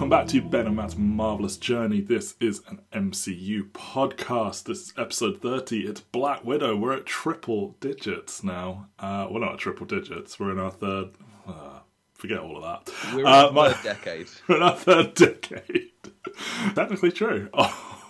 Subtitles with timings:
[0.00, 2.00] Welcome back to Ben and Matt's Marvelous Journey.
[2.00, 4.64] This is an MCU podcast.
[4.64, 5.80] This is episode 30.
[5.86, 6.74] It's Black Widow.
[6.74, 8.86] We're at triple digits now.
[8.98, 11.10] Uh, we're not at triple digits, we're in our third.
[11.46, 11.80] Uh,
[12.14, 12.94] forget all of that.
[13.14, 14.28] We're in Uh, our my- third decade.
[14.48, 15.90] We're in our third decade.
[16.74, 17.50] Technically true.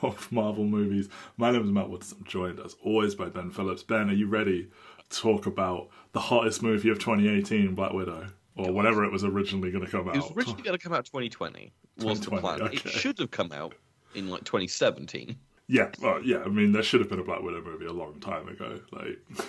[0.02, 1.10] Of Marvel movies.
[1.36, 2.14] My name is Matt Woods.
[2.16, 3.82] I'm joined as always by Ben Phillips.
[3.82, 4.70] Ben, are you ready
[5.10, 8.28] to talk about the hottest movie of 2018, Black Widow?
[8.56, 10.16] Or whenever it was originally going to come out.
[10.16, 11.72] It was originally going to come out 2020.
[11.98, 12.72] Was the 2020, plan?
[12.72, 13.74] It should have come out
[14.14, 15.36] in like 2017.
[15.68, 16.42] Yeah, well, yeah.
[16.44, 18.80] I mean, there should have been a Black Widow movie a long time ago.
[18.92, 19.18] Like,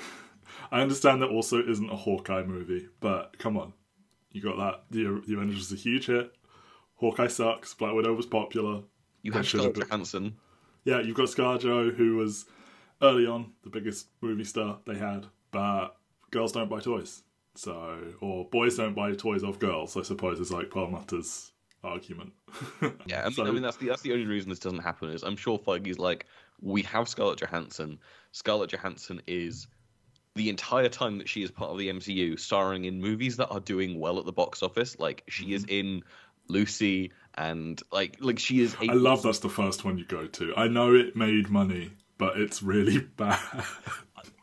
[0.71, 3.73] I understand that also isn't a Hawkeye movie, but come on,
[4.31, 4.83] you got that.
[4.91, 6.31] The the Avengers was a huge hit.
[6.95, 7.73] Hawkeye sucks.
[7.73, 8.83] Black Widow was popular.
[9.23, 10.35] You There have should Scarlett Johansson.
[10.83, 12.45] Yeah, you've got ScarJo, who was
[13.01, 15.95] early on the biggest movie star they had, but
[16.29, 17.23] girls don't buy toys.
[17.55, 19.97] So, or boys don't buy toys of girls.
[19.97, 21.51] I suppose is like Perlmutter's
[21.83, 22.33] argument.
[23.05, 25.09] Yeah, I mean, So- I mean that's the that's the only reason this doesn't happen
[25.09, 26.25] is I'm sure Feige's like
[26.61, 27.99] we have Scarlett Johansson.
[28.31, 29.67] Scarlett Johansson is
[30.35, 33.59] the entire time that she is part of the MCU, starring in movies that are
[33.59, 34.97] doing well at the box office.
[34.99, 35.73] Like she is mm-hmm.
[35.73, 36.03] in
[36.47, 38.75] Lucy and like like she is.
[38.75, 40.53] A, I love that's the first one you go to.
[40.55, 43.39] I know it made money, but it's really bad.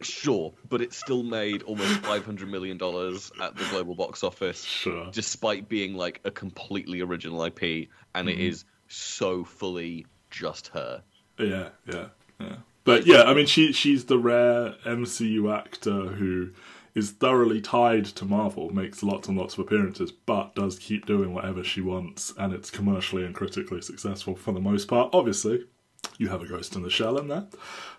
[0.01, 4.63] Sure, but it still made almost five hundred million dollars at the global box office,
[4.63, 5.09] sure.
[5.13, 8.49] despite being like a completely original IP, and it mm-hmm.
[8.49, 11.03] is so fully just her.
[11.39, 12.07] Yeah, yeah,
[12.41, 12.57] yeah.
[12.85, 16.51] But yeah, I mean, she she's the rare MCU actor who
[16.95, 21.33] is thoroughly tied to Marvel, makes lots and lots of appearances, but does keep doing
[21.33, 25.11] whatever she wants, and it's commercially and critically successful for the most part.
[25.13, 25.65] Obviously,
[26.19, 27.47] you have a Ghost in the Shell in there.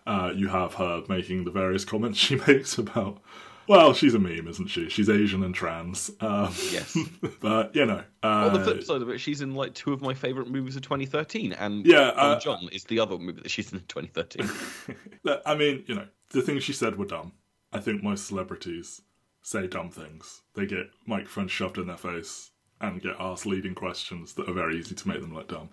[0.05, 3.21] Uh, you have her making the various comments she makes about.
[3.67, 4.89] Well, she's a meme, isn't she?
[4.89, 6.09] She's Asian and trans.
[6.21, 6.97] Um, Yes.
[7.39, 10.01] but you know, uh, On the flip side of it, she's in like two of
[10.01, 13.71] my favorite movies of 2013, and Yeah, uh, John is the other movie that she's
[13.71, 14.49] in 2013.
[15.23, 17.33] Look, I mean, you know, the things she said were dumb.
[17.71, 19.01] I think most celebrities
[19.43, 20.41] say dumb things.
[20.55, 22.49] They get microphones shoved in their face
[22.81, 25.69] and get asked leading questions that are very easy to make them look dumb.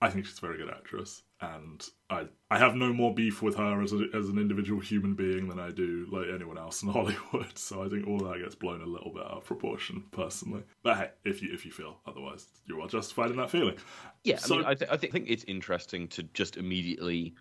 [0.00, 3.56] I think she's a very good actress, and I I have no more beef with
[3.56, 6.88] her as a, as an individual human being than I do like anyone else in
[6.92, 7.56] Hollywood.
[7.56, 10.64] So I think all that gets blown a little bit out of proportion, personally.
[10.82, 13.76] But hey, if you if you feel otherwise, you're justified in that feeling.
[14.22, 17.34] yeah, So- I mean, I, th- I think, think it's interesting to just immediately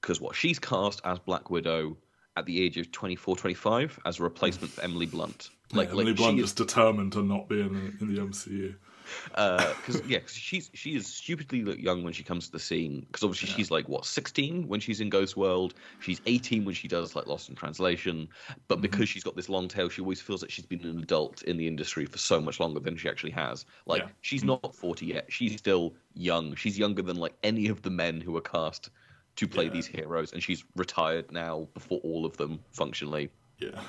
[0.00, 1.96] because what she's cast as Black Widow
[2.36, 5.48] at the age of 24, 25 as a replacement for Emily Blunt.
[5.72, 8.76] Like, Emily like Blunt is determined to not be in, in the MCU.
[9.34, 13.00] Uh, because yeah, 'cause she's she is stupidly young when she comes to the scene.
[13.00, 15.74] Because obviously she's like what sixteen when she's in Ghost World.
[16.00, 18.28] She's eighteen when she does like Lost in Translation.
[18.68, 18.82] But mm-hmm.
[18.82, 21.56] because she's got this long tail, she always feels that she's been an adult in
[21.56, 23.66] the industry for so much longer than she actually has.
[23.84, 24.08] Like Yeah.
[24.22, 25.26] she's not forty yet.
[25.28, 26.54] She's still young.
[26.54, 28.90] She's younger than like any of the men who are cast
[29.36, 29.70] to play Yeah.
[29.70, 33.28] these heroes, and she's retired now before all of them functionally.
[33.58, 33.80] Yeah.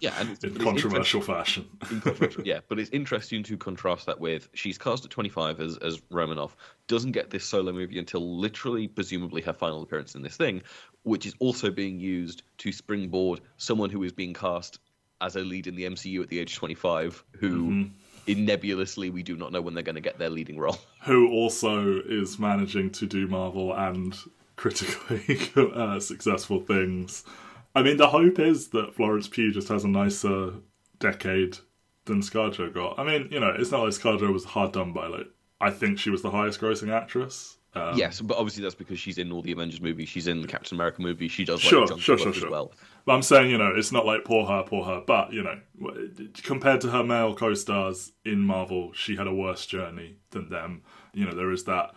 [0.00, 1.66] Yeah, and in controversial fashion.
[1.90, 5.76] in controversial- yeah, but it's interesting to contrast that with she's cast at 25 as,
[5.78, 6.56] as Romanoff,
[6.88, 10.62] doesn't get this solo movie until literally, presumably, her final appearance in this thing,
[11.04, 14.80] which is also being used to springboard someone who is being cast
[15.20, 17.86] as a lead in the MCU at the age of 25, who
[18.26, 20.76] in nebulously we do not know when they're going to get their leading role.
[21.02, 24.18] Who also is managing to do Marvel and
[24.56, 25.38] critically
[25.74, 27.22] uh, successful things.
[27.76, 30.54] I mean, the hope is that Florence Pugh just has a nicer
[30.98, 31.58] decade
[32.06, 32.98] than ScarJo got.
[32.98, 35.08] I mean, you know, it's not like ScarJo was hard done by.
[35.08, 35.26] Like,
[35.60, 37.58] I think she was the highest grossing actress.
[37.74, 40.08] Um, yes, but obviously that's because she's in all the Avengers movies.
[40.08, 41.28] She's in the Captain America movie.
[41.28, 42.50] She does like Sure, sure, sure, as sure.
[42.50, 42.72] well.
[43.04, 45.02] But I'm saying, you know, it's not like poor her, poor her.
[45.06, 45.60] But, you know,
[46.42, 50.80] compared to her male co stars in Marvel, she had a worse journey than them.
[51.12, 51.94] You know, there is that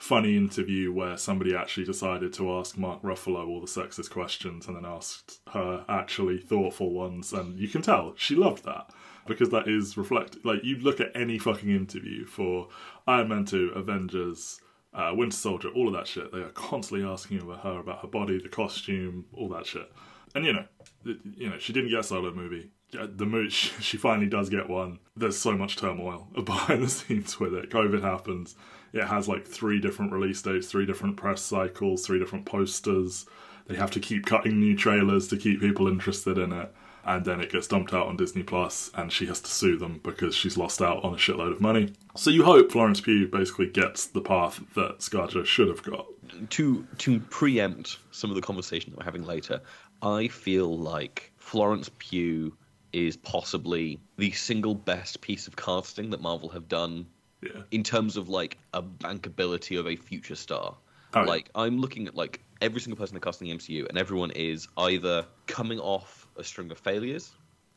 [0.00, 4.74] funny interview where somebody actually decided to ask Mark Ruffalo all the sexist questions and
[4.74, 7.34] then asked her actually thoughtful ones.
[7.34, 8.90] And you can tell she loved that.
[9.26, 10.44] Because that is reflected.
[10.44, 12.68] Like, you look at any fucking interview for
[13.06, 14.60] Iron Man 2, Avengers,
[14.94, 16.32] uh, Winter Soldier, all of that shit.
[16.32, 19.92] They are constantly asking her about her body, the costume, all that shit.
[20.34, 20.64] And you know,
[21.04, 22.70] you know, she didn't get a solo movie.
[22.92, 24.98] The movie, she finally does get one.
[25.16, 27.70] There's so much turmoil behind the scenes with it.
[27.70, 28.56] COVID happens.
[28.92, 33.26] It has like three different release dates, three different press cycles, three different posters.
[33.66, 36.74] They have to keep cutting new trailers to keep people interested in it.
[37.04, 40.00] And then it gets dumped out on Disney Plus, and she has to sue them
[40.02, 41.94] because she's lost out on a shitload of money.
[42.14, 46.06] So you hope Florence Pugh basically gets the path that ScarJo should have got.
[46.50, 49.62] to to preempt some of the conversation that we're having later,
[50.02, 52.56] I feel like Florence Pugh
[52.92, 57.06] is possibly the single best piece of casting that Marvel have done
[57.42, 57.62] Yeah.
[57.70, 60.74] in terms of like a bankability of a future star.
[61.14, 61.26] Oh, yeah.
[61.26, 64.30] like I'm looking at like every single person they cast in the MCU, and everyone
[64.32, 67.32] is either coming off a string of failures,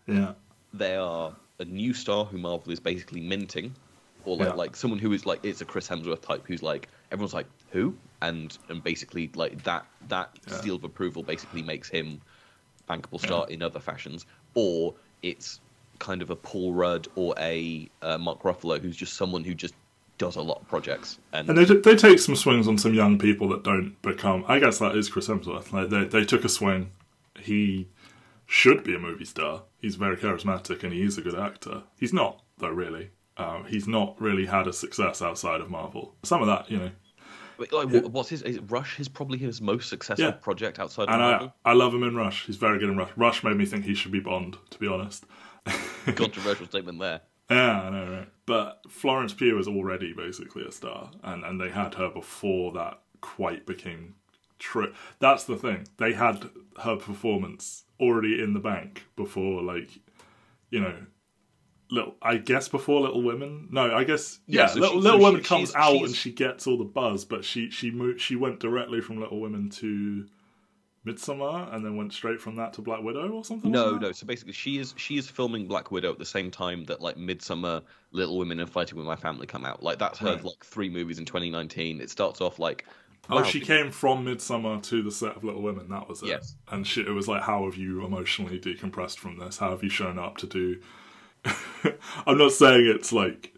[0.07, 0.33] Yeah.
[0.73, 3.73] they are a new star who Marvel is basically minting,
[4.25, 4.53] or like Yeah.
[4.53, 7.95] like someone who is like it's a Chris Hemsworth type who's like everyone's like who
[8.23, 10.61] and and basically like that that Yeah.
[10.61, 12.21] seal of approval basically makes him
[12.89, 14.25] bankable star in other fashions,
[14.55, 15.59] or it's
[15.99, 19.75] kind of a Paul Rudd or a uh, Mark Ruffalo who's just someone who just
[20.17, 23.17] does a lot of projects and, And they they take some swings on some young
[23.17, 24.43] people that don't become.
[24.47, 25.71] I guess that is Chris Hemsworth.
[25.71, 26.91] Like they they took a swing.
[27.39, 27.87] He
[28.45, 29.63] should be a movie star.
[29.79, 31.83] He's very charismatic and he is a good actor.
[31.99, 33.09] He's not though, really.
[33.35, 36.13] Um, he's not really had a success outside of Marvel.
[36.23, 36.91] Some of that, you know.
[37.57, 40.31] Like, what- what's his is Rush is probably his most successful Yeah.
[40.31, 42.45] project outside of And I I love him in Rush.
[42.45, 43.11] He's very good in Rush.
[43.15, 45.25] Rush made me think he should be Bond, to be honest.
[46.15, 47.21] Controversial statement there.
[47.49, 48.29] Yeah, I know, right?
[48.45, 53.01] But Florence Pugh is already basically a star, and and they had her before that
[53.21, 54.15] quite became
[54.59, 54.93] true.
[55.19, 55.87] That's the thing.
[55.97, 56.49] They had
[56.83, 59.99] her performance already in the bank before, like,
[60.71, 60.95] you know,
[61.93, 62.15] little.
[62.21, 63.67] I guess before Little Women.
[63.71, 64.67] No, I guess Yeah, yeah.
[64.67, 66.77] so little she- Little so Women she- comes she's- out she's- and she gets all
[66.77, 68.19] the buzz, but she she moved.
[68.21, 70.25] She went directly from Little Women to.
[71.05, 73.69] Midsommar, and then went straight from that to Black Widow or something.
[73.69, 74.13] No, no.
[74.13, 77.17] So basically, she is she is filming Black Widow at the same time that like
[77.17, 77.81] Midsommar,
[78.11, 79.83] Little Women, and Fighting with My Family come out.
[79.83, 80.43] Like that's her Right.
[80.45, 81.99] like three movies in 2019.
[81.99, 82.85] It starts off like.
[83.29, 85.89] Oh, wow, she came from Midsommar to the set of Little Women.
[85.89, 86.27] That was it.
[86.27, 86.55] Yes.
[86.69, 89.57] And she, it was like, how have you emotionally decompressed from this?
[89.57, 90.79] How have you shown up to do?
[92.27, 93.53] I'm not saying it's like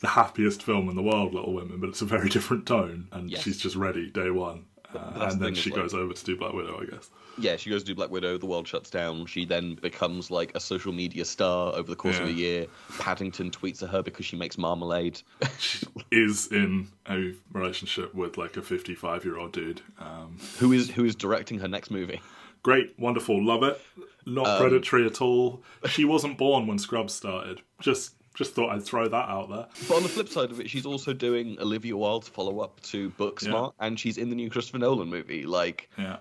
[0.00, 3.30] the happiest film in the world, Little Women, but it's a very different tone, and
[3.30, 3.42] Yes.
[3.42, 4.66] she's just ready day one.
[4.94, 7.10] Uh, and the then she like- goes over to do Black Widow, I guess.
[7.36, 8.38] Yeah, she goes to do Black Widow.
[8.38, 9.26] The world shuts down.
[9.26, 12.68] She then becomes like a social media star over the course of a year.
[13.00, 15.20] Paddington tweets at her because she makes marmalade.
[15.58, 19.80] She is in a relationship with like a 55 year old dude.
[19.98, 22.20] Um, who is who is directing her next movie?
[22.64, 23.80] Great, wonderful, love it.
[24.26, 25.62] Not Um, predatory at all.
[25.88, 27.60] She wasn't born when Scrubs started.
[27.80, 29.68] Just, just thought I'd throw that out there.
[29.86, 33.10] But on the flip side of it, she's also doing Olivia Wilde's follow up to
[33.10, 35.44] Booksmart, and she's in the new Christopher Nolan movie.
[35.44, 36.16] Like Yeah.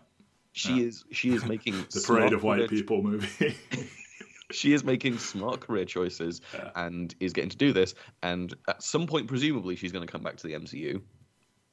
[0.51, 3.55] she is she is making the Parade of White career- People movie.
[4.51, 6.69] She is making smart career choices Yeah.
[6.75, 7.95] and is getting to do this.
[8.21, 11.01] And at some point, presumably, she's going to come back to the MCU.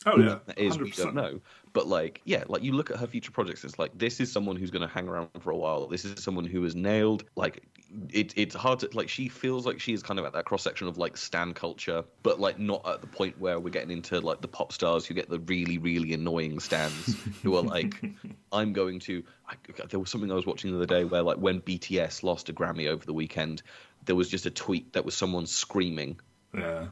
[0.06, 0.96] Oh yeah, That is, we 100%.
[0.96, 1.40] don't know.
[1.72, 4.56] But like, yeah, like you look at her future projects, it's like this is someone
[4.56, 5.86] who's going to hang around for a while.
[5.86, 7.22] This is someone who has nailed.
[7.36, 7.62] Like,
[8.12, 9.08] it, it's hard to like.
[9.08, 12.02] She feels like she is kind of at that cross section of like stan culture,
[12.24, 15.14] but like not at the point where we're getting into like the pop stars who
[15.14, 17.14] get the really really annoying stans
[17.44, 17.94] who are like,
[18.52, 19.22] I'm going to.
[19.48, 19.54] I,
[19.90, 22.52] there was something I was watching the other day where like when BTS lost a
[22.52, 23.62] Grammy over the weekend,
[24.06, 26.18] there was just a tweet that was someone screaming,
[26.52, 26.86] Yeah,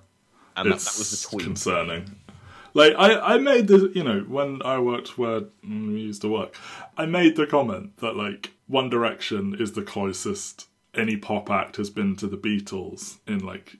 [0.56, 1.46] and that, that was the tweet.
[1.46, 2.14] concerning.
[2.78, 6.28] Like I, I made the, you know, when I worked where mm, we used to
[6.28, 6.54] work,
[6.96, 11.90] I made the comment that like One Direction is the closest any pop act has
[11.90, 13.78] been to the Beatles in like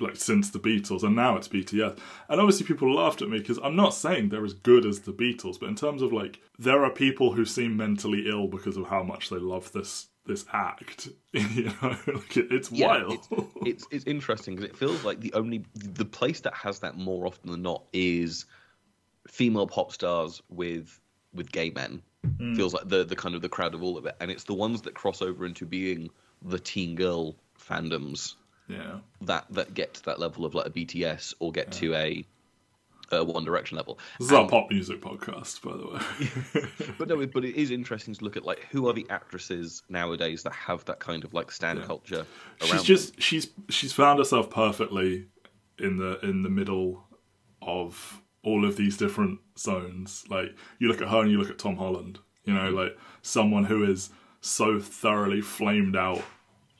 [0.00, 1.98] like since the Beatles, and now it's BTS.
[2.28, 5.12] And obviously, people laughed at me because I'm not saying they're as good as the
[5.12, 8.86] Beatles, but in terms of like, there are people who seem mentally ill because of
[8.86, 11.08] how much they love this this act.
[11.32, 11.74] you know,
[12.06, 13.12] like it, it's wild.
[13.12, 16.96] It's, it's it's interesting because it feels like the only the place that has that
[16.96, 18.44] more often than not is
[19.26, 21.00] female pop stars with
[21.34, 22.02] with gay men.
[22.38, 22.54] Hmm.
[22.54, 24.54] Feels like the the kind of the crowd of all of it, and it's the
[24.54, 26.10] ones that cross over into being
[26.42, 28.34] the teen girl fandoms
[28.68, 28.98] yeah.
[29.22, 32.24] that that get to that level of like a BTS or get to a,
[33.10, 33.98] a One Direction level.
[34.18, 36.94] This is our pop music podcast, by the way.
[36.98, 40.42] but no, but it is interesting to look at like who are the actresses nowadays
[40.42, 42.26] that have that kind of like stan culture.
[42.60, 45.26] Around she's just she's she's found herself perfectly
[45.78, 47.04] in the in the middle
[47.62, 50.24] of all of these different zones.
[50.28, 52.18] Like you look at her and you look at Tom Holland.
[52.44, 52.76] You know, mm-hmm.
[52.76, 54.10] like someone who is
[54.40, 56.22] so thoroughly flamed out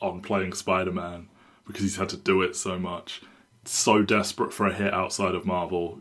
[0.00, 1.28] on playing Spider Man
[1.66, 3.20] because he's had to do it so much.
[3.64, 6.00] So desperate for a hit outside of Marvel,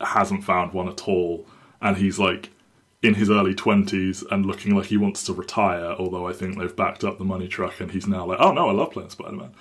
[0.00, 1.46] hasn't found one at all,
[1.80, 2.50] and he's like
[3.02, 6.74] in his early 20s and looking like he wants to retire, although I think they've
[6.74, 9.36] backed up the money truck and he's now like, oh no, I love playing Spider
[9.36, 9.54] Man.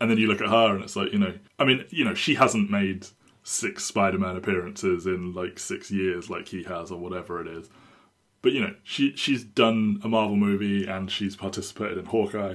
[0.00, 2.14] And then you look at her and it's like, you know, I mean, you know,
[2.14, 3.06] she hasn't made
[3.42, 7.68] six Spider Man appearances in like six years like he has or whatever it is.
[8.40, 12.54] But, you know, she she's done a Marvel movie and she's participated in Hawkeye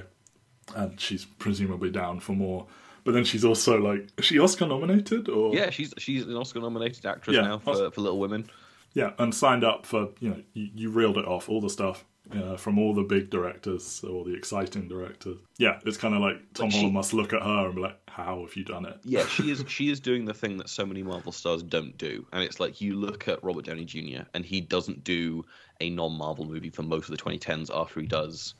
[0.74, 2.66] and she's presumably down for more.
[3.04, 6.60] But then she's also like, is she Oscar nominated or Yeah, she's she's an Oscar
[6.60, 8.48] nominated actress Yeah, now for, Oscar- for Little Women.
[8.94, 12.04] Yeah, and signed up for you know you, you reeled it off all the stuff.
[12.34, 15.36] uh, from all the big directors, all the exciting directors.
[15.58, 17.98] Yeah, it's kind of like Tom she- Holland must look at her and be like,
[18.08, 19.62] "How have you done it?" Yeah, she is.
[19.68, 22.80] She is doing the thing that so many Marvel stars don't do, and it's like
[22.80, 24.22] you look at Robert Downey Jr.
[24.32, 25.44] and he doesn't do
[25.82, 27.68] a non-Marvel movie for most of the 2010s.
[27.74, 28.54] After he does,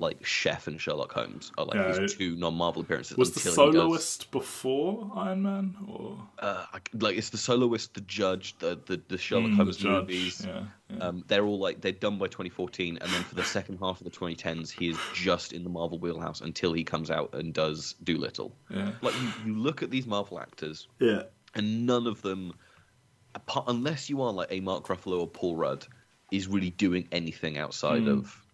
[0.00, 3.16] like Chef and Sherlock Holmes are like Yeah, his it- two non-Marvel appearances.
[3.16, 7.94] Was the until he does- soloist before Iron Man, or uh, like it's the soloist,
[7.94, 10.46] the judge, the the, the Sherlock Mm, Holmes the judge, movies.
[10.46, 10.98] Yeah, yeah.
[11.04, 14.04] Um, they're all like they're done by 2014, and then for the second half of
[14.04, 17.94] the 2010s, he is just in the Marvel wheelhouse until he comes out and does
[18.04, 18.54] Dolittle.
[18.70, 21.22] yeah, Like you, you look at these Marvel actors, yeah.
[21.54, 22.52] and none of them,
[23.34, 25.86] apart, unless you are like a Mark Ruffalo or Paul Rudd,
[26.30, 28.08] is really doing anything outside Hmm.
[28.18, 28.44] of.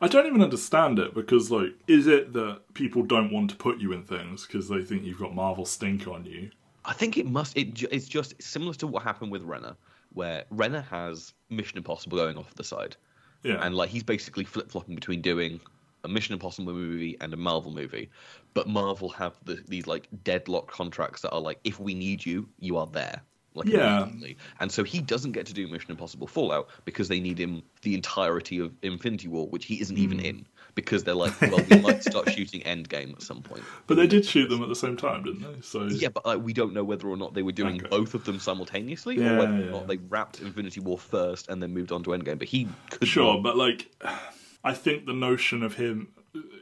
[0.00, 3.78] I don't even understand it because, like, is it that people don't want to put
[3.78, 6.50] you in things because they think you've got Marvel stink on you?
[6.84, 7.56] I think it must.
[7.56, 9.76] It, it's just similar to what happened with Renner,
[10.12, 12.96] where Renner has Mission Impossible going off the side.
[13.42, 15.60] Yeah, and like he's basically flip flopping between doing
[16.04, 18.10] a Mission Impossible movie and a Marvel movie.
[18.54, 22.48] But Marvel have the, these like deadlock contracts that are like, if we need you,
[22.58, 23.22] you are there.
[23.54, 24.02] Like Yeah.
[24.04, 24.36] immediately.
[24.60, 27.94] And so he doesn't get to do Mission Impossible Fallout because they need him the
[27.94, 30.02] entirety of Infinity War, which he isn't Hmm.
[30.02, 30.46] even in.
[30.76, 33.64] Because they're like, well, we might start shooting Endgame at some point.
[33.88, 35.60] but they did shoot them at the same time, didn't they?
[35.62, 37.88] So Yeah, but like, we don't know whether or not they were doing Okay.
[37.88, 39.70] both of them simultaneously, Yeah, or whether or yeah.
[39.70, 42.38] not they wrapped Infinity War first and then moved on to Endgame.
[42.38, 43.90] But he could Sure, not- but like,
[44.62, 46.08] I think the notion of him,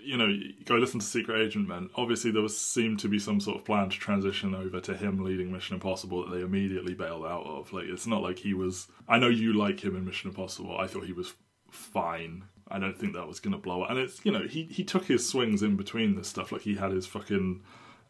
[0.08, 0.32] you know,
[0.64, 1.90] go listen to Secret Agent Men.
[1.94, 5.22] Obviously, there was seemed to be some sort of plan to transition over to him
[5.22, 7.70] leading Mission Impossible that they immediately bailed out of.
[7.74, 8.88] Like, it's not like he was.
[9.06, 10.78] I know you like him in Mission Impossible.
[10.78, 11.34] I thought he was
[11.70, 12.44] fine.
[12.68, 13.90] I don't think that was going to blow up.
[13.90, 16.52] And it's you know he he took his swings in between this stuff.
[16.52, 17.62] Like he had his fucking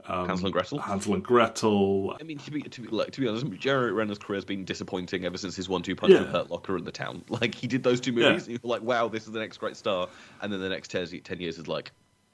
[0.05, 0.79] Hansel and um, Gretel.
[0.79, 2.17] Hansel and Gretel.
[2.19, 4.65] I mean, to be to be like to be honest, Jerry Renner's career has been
[4.65, 6.21] disappointing ever since his one-two punch Yeah.
[6.21, 7.25] with Hurt Locker in the town.
[7.29, 9.77] Like he did those two movies, and you're like, wow, this is the next great
[9.77, 10.09] star.
[10.41, 11.93] And then the next 10, 10 years is like,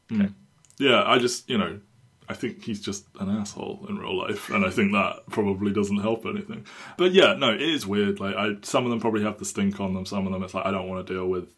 [0.08, 0.22] hmm.
[0.22, 0.32] okay,
[0.78, 1.80] Yeah, I just, you know,
[2.28, 5.98] I think he's just an asshole in real life, and I think that probably doesn't
[5.98, 6.64] help anything.
[6.96, 8.20] But yeah, no, it is weird.
[8.20, 10.06] Like, I some of them probably have the stink on them.
[10.06, 11.48] Some of them, it's like I don't want to deal with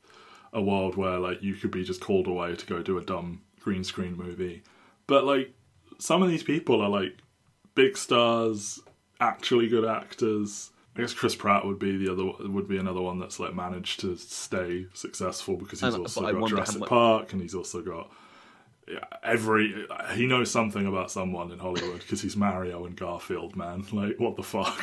[0.52, 3.42] a world where like you could be just called away to go do a dumb
[3.60, 4.62] green screen movie.
[5.06, 5.54] But like,
[5.98, 7.16] some of these people are like
[7.74, 8.80] big stars,
[9.20, 10.70] actually good actors.
[10.96, 14.00] I guess Chris Pratt would be the other would be another one that's like managed
[14.00, 18.10] to stay successful because he's And- also got Jurassic much- Park and he's also got
[18.88, 23.84] yeah, every he knows something about someone in Hollywood because he's Mario and Garfield, man.
[23.92, 24.82] Like, what the fuck?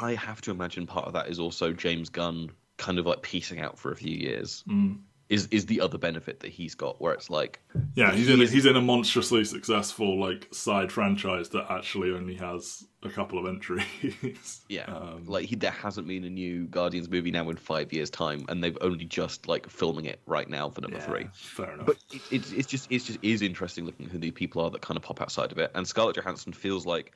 [0.00, 3.60] I have to imagine part of that is also James Gunn kind of like piecing
[3.60, 4.64] out for a few years.
[4.68, 5.00] Mm.
[5.32, 7.60] Is is the other benefit that he's got, where it's like,
[7.94, 12.34] Yeah, he's in a, he's in a monstrously successful like side franchise that actually only
[12.34, 14.60] has a couple of entries.
[14.68, 18.10] yeah, Um, like he, there hasn't been a new Guardians movie now in five years'
[18.10, 21.26] time, and they've only just like filming it right now for number yeah, three.
[21.32, 21.86] Fair enough.
[21.86, 24.82] But it, it's it's just it's just is interesting looking who the people are that
[24.82, 25.70] kind of pop outside of it.
[25.74, 27.14] And Scarlett Johansson feels like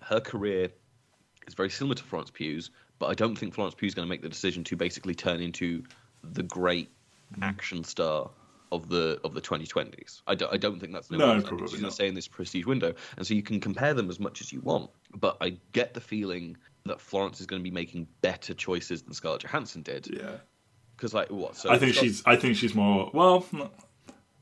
[0.00, 0.68] her career
[1.46, 4.22] is very similar to Florence Pugh's, but I don't think Florence Pugh's going to make
[4.22, 5.84] the decision to basically turn into
[6.24, 6.90] the great
[7.38, 7.42] Mm.
[7.42, 8.30] action star
[8.70, 10.22] of the of the 2020s.
[10.26, 11.88] I don't, I don't think that's No, think probably she's going not.
[11.90, 14.52] to stay in this prestige window, and so you can compare them as much as
[14.52, 14.90] you want.
[15.14, 19.12] But I get the feeling that Florence is going to be making better choices than
[19.14, 20.08] Scarlett Johansson did.
[20.08, 20.36] yeah,
[20.96, 21.54] Because like what?
[21.56, 23.46] So I think Scar- she's I think she's more well.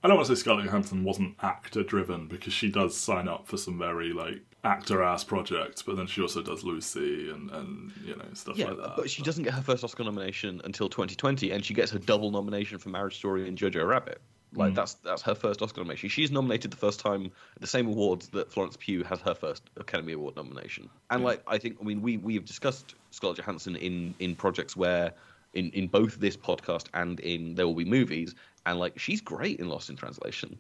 [0.03, 3.47] I don't want to say Scarlett Johansson wasn't actor driven because she does sign up
[3.49, 7.93] for some very like actor ass project, but then she also does Lucy and and
[8.05, 8.97] you know stuff Yeah, like that.
[8.97, 12.31] but she doesn't get her first Oscar nomination until 2020, and she gets her double
[12.31, 14.21] nomination for Marriage Story and Jojo Rabbit.
[14.53, 14.75] Like mm.
[14.75, 16.09] that's that's her first Oscar nomination.
[16.09, 20.13] She's nominated the first time the same awards that Florence Pugh has her first Academy
[20.13, 20.91] Award nomination.
[21.11, 24.77] And like I think, I mean, we we have discussed Scarlett Johansson in in projects
[24.77, 25.13] where.
[25.53, 28.37] In, in both this podcast and in There Will Be Movies,
[28.67, 30.57] and like she's great in Lost in Translation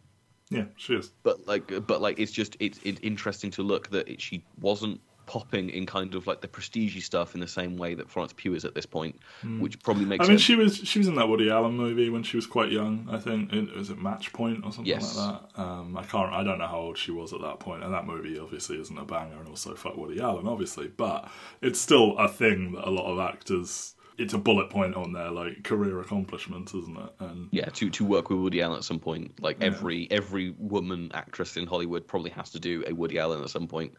[0.50, 1.12] Yeah, she is.
[1.22, 5.00] but like but like it's just it's, it's interesting to look that it, she wasn't
[5.26, 8.52] popping in kind of like the prestige stuff in the same way that Florence Pugh
[8.54, 9.14] is at this point,
[9.60, 10.24] which probably makes.
[10.24, 10.42] I mean, sense.
[10.44, 13.06] she was she was in that Woody Allen movie when she was quite young.
[13.08, 15.16] I think it was it Match Point or something Yes.
[15.16, 15.62] like that.
[15.62, 16.32] Um, I can't.
[16.32, 17.84] I don't know how old she was at that point.
[17.84, 20.88] And that movie obviously isn't a banger, and also fuck Woody Allen, obviously.
[20.88, 21.30] But
[21.62, 23.94] it's still a thing that a lot of actors.
[24.20, 27.10] It's a bullet point on there, like career accomplishments, isn't it?
[27.20, 31.10] And yeah, to, to work with Woody Allen at some point, like every every woman
[31.14, 33.94] actress in Hollywood probably has to do a Woody Allen at some point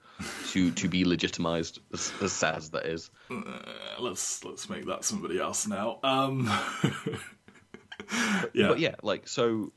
[0.51, 1.79] to to be legitimized.
[1.91, 3.63] As, as sad as that is, uh,
[3.99, 5.99] let's let's make that somebody else now.
[6.03, 6.45] Um,
[8.53, 9.73] yeah, but yeah, like so.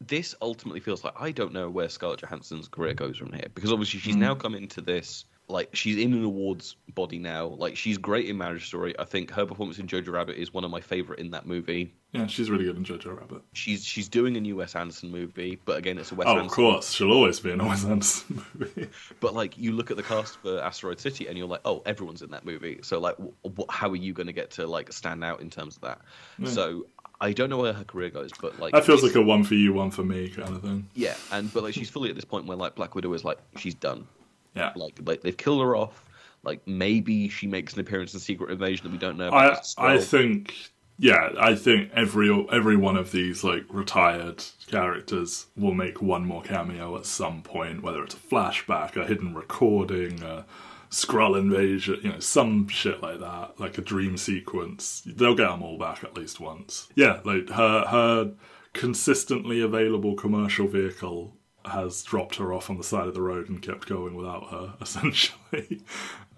[0.00, 3.70] This ultimately feels like I don't know where Scarlett Johansson's career goes from here because
[3.72, 7.46] obviously she's now come into this like she's in an awards body now.
[7.46, 8.98] Like she's great in Marriage Story.
[8.98, 11.92] I think her performance in Jojo Rabbit is one of my favorite in that movie.
[12.12, 13.42] Yeah, she's really good in Jojo Rabbit.
[13.52, 16.46] She's she's doing a new Wes Anderson movie, but again, it's a Wes Oh, Anderson.
[16.46, 18.88] of course, she'll always be in a Wes Anderson movie.
[19.20, 22.22] But like, you look at the cast for Asteroid City, and you're like, oh, everyone's
[22.22, 22.78] in that movie.
[22.82, 25.50] So like, w- w- how are you going to get to like stand out in
[25.50, 26.00] terms of that?
[26.48, 26.86] So
[27.20, 29.54] I don't know where her career goes, but like, that feels like a one for
[29.54, 30.88] you, one for me kind of thing.
[30.94, 33.38] yeah, and but like, she's fully at this point where like Black Widow is like,
[33.58, 34.06] she's done.
[34.54, 34.72] Yeah.
[34.76, 36.04] Like, like they've killed her off.
[36.42, 39.74] Like maybe she makes an appearance in Secret Invasion that we don't know about.
[39.78, 40.54] I I think
[40.98, 46.42] yeah, I think every every one of these like retired characters will make one more
[46.42, 50.46] cameo at some point, whether it's a flashback, a hidden recording, a
[50.90, 55.02] Skrull invasion, you know, some shit like that, like a dream sequence.
[55.04, 56.88] They'll get them all back at least once.
[56.94, 58.32] Yeah, like her her
[58.72, 63.62] consistently available commercial vehicle has dropped her off on the side of the road and
[63.62, 65.82] kept going without her, essentially.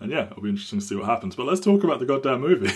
[0.01, 1.35] And yeah, it'll be interesting to see what happens.
[1.35, 2.71] But let's talk about the goddamn movie.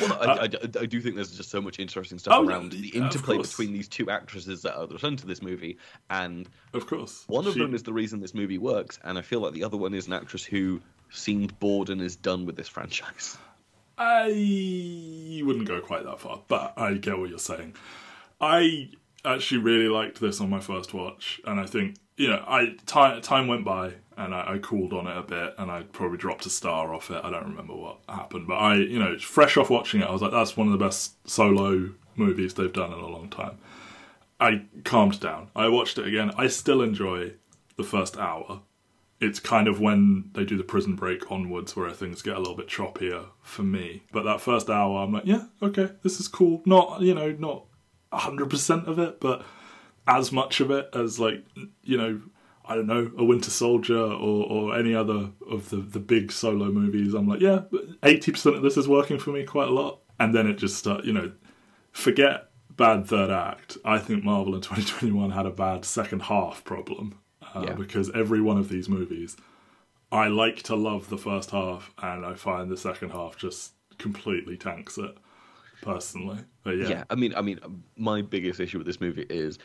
[0.00, 0.48] Well, uh, I, I,
[0.82, 3.88] I do think there's just so much interesting stuff Oh, around the interplay between these
[3.88, 5.76] two actresses that are the return to this movie,
[6.10, 7.24] and of course.
[7.26, 9.64] one of She- them is the reason this movie works, and I feel like the
[9.64, 10.80] other one is an actress who
[11.10, 13.36] seemed bored and is done with this franchise.
[13.98, 17.74] I wouldn't go quite that far, but I get what you're saying.
[18.40, 18.90] I
[19.24, 23.20] actually really liked this on my first watch, and I think you know, I time
[23.22, 26.46] time went by and I, I cooled on it a bit, and I probably dropped
[26.46, 27.24] a star off it.
[27.24, 30.22] I don't remember what happened, but I, you know, fresh off watching it, I was
[30.22, 33.58] like, that's one of the best solo movies they've done in a long time.
[34.38, 35.48] I calmed down.
[35.56, 36.32] I watched it again.
[36.36, 37.32] I still enjoy
[37.76, 38.60] the first hour.
[39.20, 42.56] It's kind of when they do the prison break onwards where things get a little
[42.56, 44.02] bit choppier for me.
[44.10, 46.60] But that first hour, I'm like, yeah, okay, this is cool.
[46.66, 47.64] Not, you know, not
[48.12, 49.44] 100% of it, but
[50.06, 51.44] as much of it as, like,
[51.82, 52.20] you know,
[52.64, 56.66] I don't know, a Winter Soldier or, or any other of the, the big solo
[56.70, 57.14] movies.
[57.14, 57.62] I'm like, yeah,
[58.02, 60.00] 80% of this is working for me quite a lot.
[60.20, 61.32] And then it just start, you know,
[61.90, 63.76] forget bad third act.
[63.84, 67.18] I think Marvel in 2021 had a bad second half problem
[67.54, 67.74] uh, Yeah.
[67.74, 69.36] because every one of these movies,
[70.12, 74.56] I like to love the first half, and I find the second half just completely
[74.56, 75.16] tanks it.
[75.82, 77.04] Personally, but yeah, Yeah.
[77.10, 77.58] I mean, I mean,
[77.96, 79.58] my biggest issue with this movie is,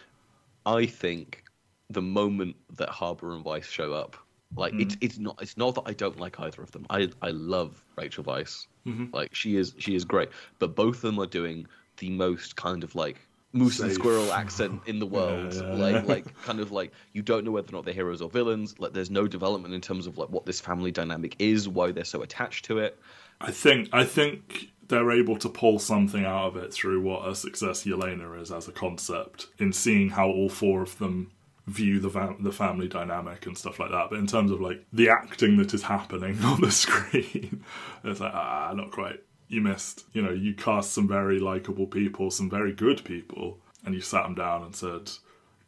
[0.65, 1.43] I think
[1.89, 4.17] the moment that Harbour and Weisz show up,
[4.56, 5.03] like it's Mm.
[5.03, 6.86] it's not it's not that I don't like either of them.
[6.89, 9.13] I I love Rachel Weisz, Mm-hmm.
[9.13, 12.84] like she is she is great, but both of them are doing the most kind
[12.84, 13.19] of like
[13.53, 15.53] moose and squirrel accent in the world.
[15.53, 15.62] yeah.
[15.73, 18.75] Like like kind of like you don't know whether or not they're heroes or villains.
[18.80, 22.06] Like there's no development in terms of like what this family dynamic is, why they're
[22.06, 22.97] so attached to it.
[23.41, 27.36] I think I think they're able to pull something out of it through what a
[27.36, 31.32] success Yelena is as a concept in seeing how all four of them
[31.67, 34.10] view the fam- the family dynamic and stuff like that.
[34.10, 37.63] But in terms of like the acting that is happening on the screen,
[38.04, 39.21] it's like ah, not quite.
[39.50, 40.04] You missed.
[40.12, 44.23] You know, you cast some very likable people, some very good people, and you sat
[44.23, 45.12] them down and said,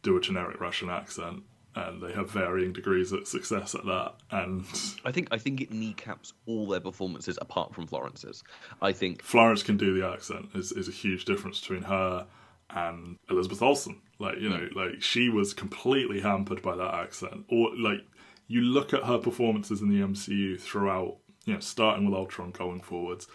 [0.02, 1.44] "Do a generic Russian accent."
[1.76, 4.14] And they have varying degrees of success at that.
[4.30, 4.64] And
[5.04, 8.42] I think I think it kneecaps all their performances apart from Florence's.
[8.82, 12.26] I think Florence can do the accent is, is a huge difference between her
[12.70, 14.00] and Elizabeth Olsen.
[14.18, 17.46] Like, you know, like she was completely hampered by that accent.
[17.48, 18.00] Or like
[18.48, 22.80] you look at her performances in the MCU throughout, you know, starting with Ultron going
[22.80, 23.28] forwards,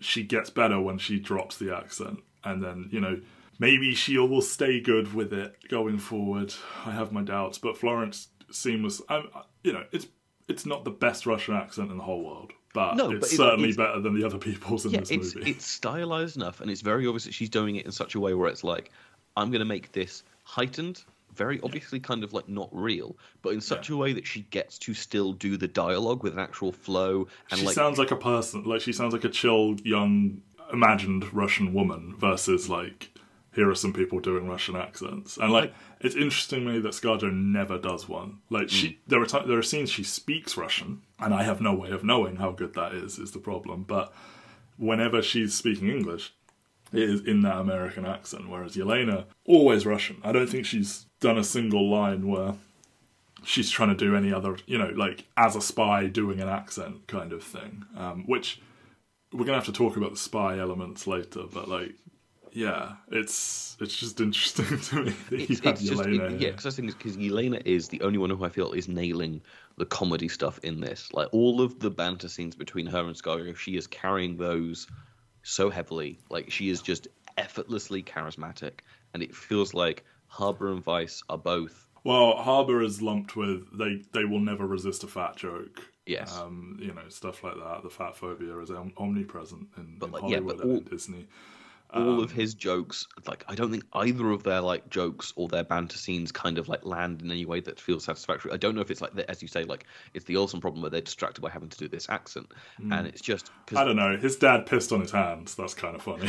[0.00, 2.20] she gets better when she drops the accent.
[2.42, 3.20] And then, you know,
[3.58, 6.54] maybe she will stay good with it going forward.
[6.84, 9.00] I have my doubts, but Florence seamless.
[9.08, 9.28] I'm,
[9.62, 10.06] you know, it's
[10.48, 13.36] it's not the best Russian accent in the whole world, but No, it's but it-
[13.36, 15.50] certainly it's- better than the other people's in yeah, this it's movie.
[15.50, 18.34] it's stylized enough, and it's very obvious that she's doing it in such a way
[18.34, 18.92] where it's like,
[19.36, 21.02] I'm going to make this heightened,
[21.34, 24.78] very obviously kind of like not real, but in such a way that she gets
[24.78, 28.16] to still do the dialogue with an actual flow and she like sounds like a
[28.16, 30.40] person, like she sounds like a chill, young,
[30.72, 33.10] imagined Russian woman versus like
[33.56, 37.32] here are some people doing Russian accents, and like it's interesting to me that ScarJo
[37.32, 38.38] never does one.
[38.50, 41.74] Like she, there are ti there are scenes she speaks Russian, and I have no
[41.74, 43.18] way of knowing how good that is.
[43.18, 44.12] Is the problem, but
[44.76, 46.34] whenever she's speaking English,
[46.92, 50.18] it is in that American accent, whereas Yelena always Russian.
[50.22, 52.54] I don't think she's done a single line where
[53.42, 57.06] she's trying to do any other, you know, like as a spy doing an accent
[57.06, 57.86] kind of thing.
[57.96, 58.60] Um, which
[59.32, 61.94] we're gonna have to talk about the spy elements later, but like,
[62.56, 66.70] yeah, it's it's just interesting to me that it's, it's just it- yeah, because I
[66.70, 69.42] think because Yelena is the only one who I feel is nailing
[69.76, 71.12] the comedy stuff in this.
[71.12, 74.86] Like all of the banter scenes between her and Scarjo, she is carrying those
[75.42, 76.18] so heavily.
[76.30, 78.80] Like she is just effortlessly charismatic,
[79.12, 81.86] and it feels like Harbour and Weisz are both.
[82.04, 85.82] Well, Harbour is lumped with they they will never resist a fat joke.
[86.06, 86.38] Yes.
[86.38, 87.82] Um, you know, stuff like that.
[87.82, 90.78] The fat phobia is om- omnipresent in, But, in like, yeah, Hollywood but and all-
[90.78, 91.26] in Disney.
[91.96, 95.48] All Um, of his jokes, like I don't think either of their like jokes or
[95.48, 98.52] their banter scenes kind of like land in any way that feels satisfactory.
[98.52, 100.82] I don't know if it's like the, as you say, like it's the Olsen problem
[100.82, 102.52] where they're distracted by having to do this accent,
[102.90, 104.16] and it's just I don't know.
[104.16, 105.54] His dad pissed on his hands.
[105.54, 106.28] That's kind of funny.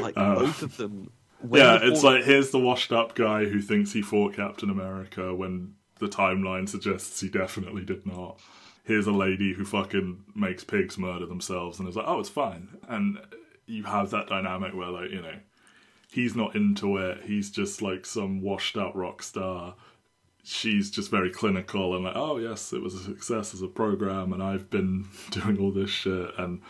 [0.00, 1.10] like both of them.
[1.52, 5.74] yeah, it's like here's the washed up guy who thinks he fought Captain America when
[5.98, 8.38] the timeline suggests he definitely did not.
[8.84, 12.68] Here's a lady who fucking makes pigs murder themselves and is like, oh, it's fine.
[12.88, 13.18] And
[13.68, 15.36] you have that dynamic where, like, you know,
[16.10, 17.22] he's not into it.
[17.24, 19.74] He's just like some washed up rock star.
[20.42, 24.32] She's just very clinical and like, oh, yes, it was a success as a program
[24.32, 26.30] and I've been doing all this shit.
[26.38, 26.62] And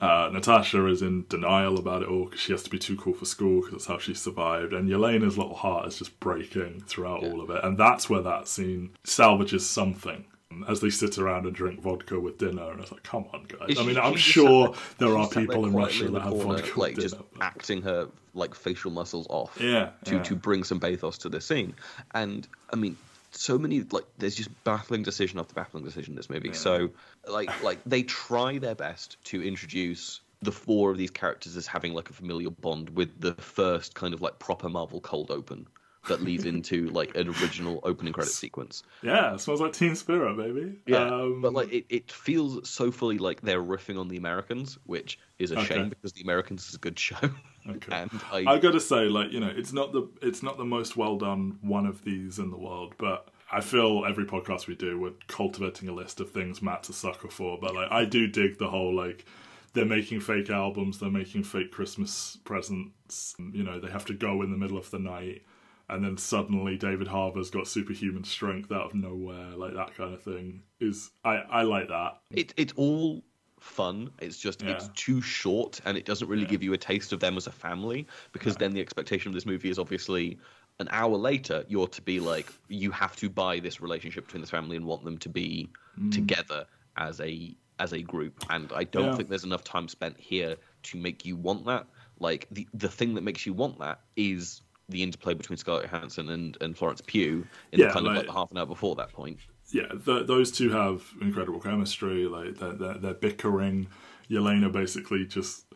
[0.00, 3.12] uh, Natasha is in denial about it all because she has to be too cool
[3.12, 4.72] for school because that's how she survived.
[4.72, 7.62] And Yelena's little heart is just breaking throughout all of it.
[7.64, 10.24] And that's where that scene salvages something
[10.66, 12.70] as they sit around and drink vodka with dinner.
[12.70, 13.70] And it's like, come on, guys.
[13.70, 16.32] Is I mean, I'm sure sat there are She people in Russia in that have
[16.32, 17.24] corner, vodka like just dinner.
[17.40, 19.56] acting her like facial muscles off.
[19.60, 20.22] Yeah, to yeah.
[20.22, 21.74] to bring some bathos to the scene.
[22.14, 22.96] And I mean,
[23.30, 26.54] so many like there's just baffling decision after baffling decision in this movie.
[26.54, 26.90] So
[27.28, 31.92] like like they try their best to introduce the four of these characters as having
[31.94, 35.66] like a familial bond with the first kind of like proper Marvel cold open
[36.08, 38.82] that leads into like an original opening credit sequence.
[39.02, 40.94] Yeah, it smells like Teen Spirit, baby.
[40.94, 45.18] Um, but like it, it feels so fully like they're riffing on the Americans, which
[45.38, 45.64] is a Okay.
[45.66, 47.16] shame because the Americans is a good show.
[47.68, 47.92] Okay.
[47.94, 50.96] and I, I gotta say, like you know, it's not the it's not the most
[50.96, 54.98] well done one of these in the world, but I feel every podcast we do,
[54.98, 57.58] we're cultivating a list of things Matt's a sucker for.
[57.60, 59.26] But like, I do dig the whole like
[59.74, 63.34] they're making fake albums, they're making fake Christmas presents.
[63.38, 65.42] You know, they have to go in the middle of the night,
[65.88, 70.22] and then suddenly David Harbour's got superhuman strength out of nowhere, like that kind of
[70.22, 70.62] thing.
[70.80, 72.20] Is I I like that.
[72.30, 73.22] it, it's all
[73.60, 74.10] fun.
[74.20, 77.36] It's just it's too short, and it doesn't really give you a taste of them
[77.36, 78.06] as a family.
[78.32, 80.38] Because then the expectation of this movie is obviously
[80.80, 84.50] an hour later you're to be like you have to buy this relationship between this
[84.50, 85.68] family and want them to be
[86.00, 86.12] mm.
[86.12, 86.64] together
[86.96, 88.44] as a as a group.
[88.50, 89.16] And I don't Yeah.
[89.16, 91.86] think there's enough time spent here to make you want that.
[92.20, 96.30] Like the the thing that makes you want that is the interplay between Scarlett Johansson
[96.30, 98.66] and, and Florence Pugh in Yeah, the kind of like- like the half an hour
[98.66, 99.38] before that point.
[99.70, 102.24] yeah, th- those two have incredible chemistry.
[102.26, 103.88] Like they're, they're, they're bickering.
[104.30, 105.66] Yelena basically just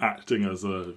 [0.00, 0.94] acting as a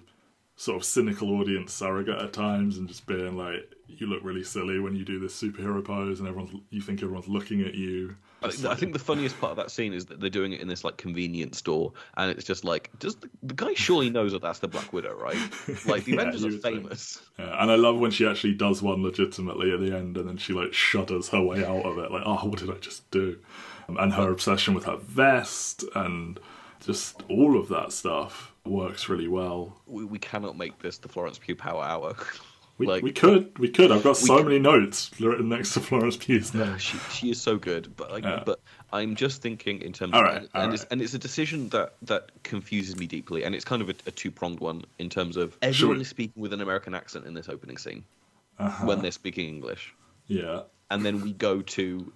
[0.56, 4.80] sort of cynical audience surrogate at times, and just being like, "You look really silly
[4.80, 8.50] when you do this superhero pose, and everyone's you think everyone's looking at you." I
[8.50, 10.68] think, I think the funniest part of that scene is that they're doing it in
[10.68, 14.42] this like convenience store, and it's just like, does the, the guy surely knows that
[14.42, 15.38] that's the Black Widow, right?
[15.86, 17.22] Like the Yeah, Avengers are famous.
[17.38, 20.38] Yeah, and I love when she actually does one legitimately at the end, and then
[20.38, 23.38] she like shudders her way out of it, like, "Oh, what did I just do?"
[23.88, 26.40] Um, And her obsession with her vest and
[26.86, 29.78] just all of that stuff works really well.
[29.86, 32.16] We, we cannot make this the Florence Pugh Power Hour.
[32.80, 33.92] We, like we could, we could.
[33.92, 36.78] I've got so could- many notes written next to Florence Pugh's name.
[36.78, 38.42] she she is so good, but like, Yeah.
[38.46, 38.62] but
[38.94, 41.20] I'm just thinking in terms All of right, and, all and it's and it's a
[41.20, 44.86] decision that that confuses me deeply, and it's kind of a, a two pronged one
[44.98, 47.78] in terms of Should everyone we- is speaking with an American accent in this opening
[47.78, 48.06] scene
[48.58, 48.88] Uh-huh.
[48.88, 49.94] when they're speaking English,
[50.28, 52.12] Yeah, and then we go to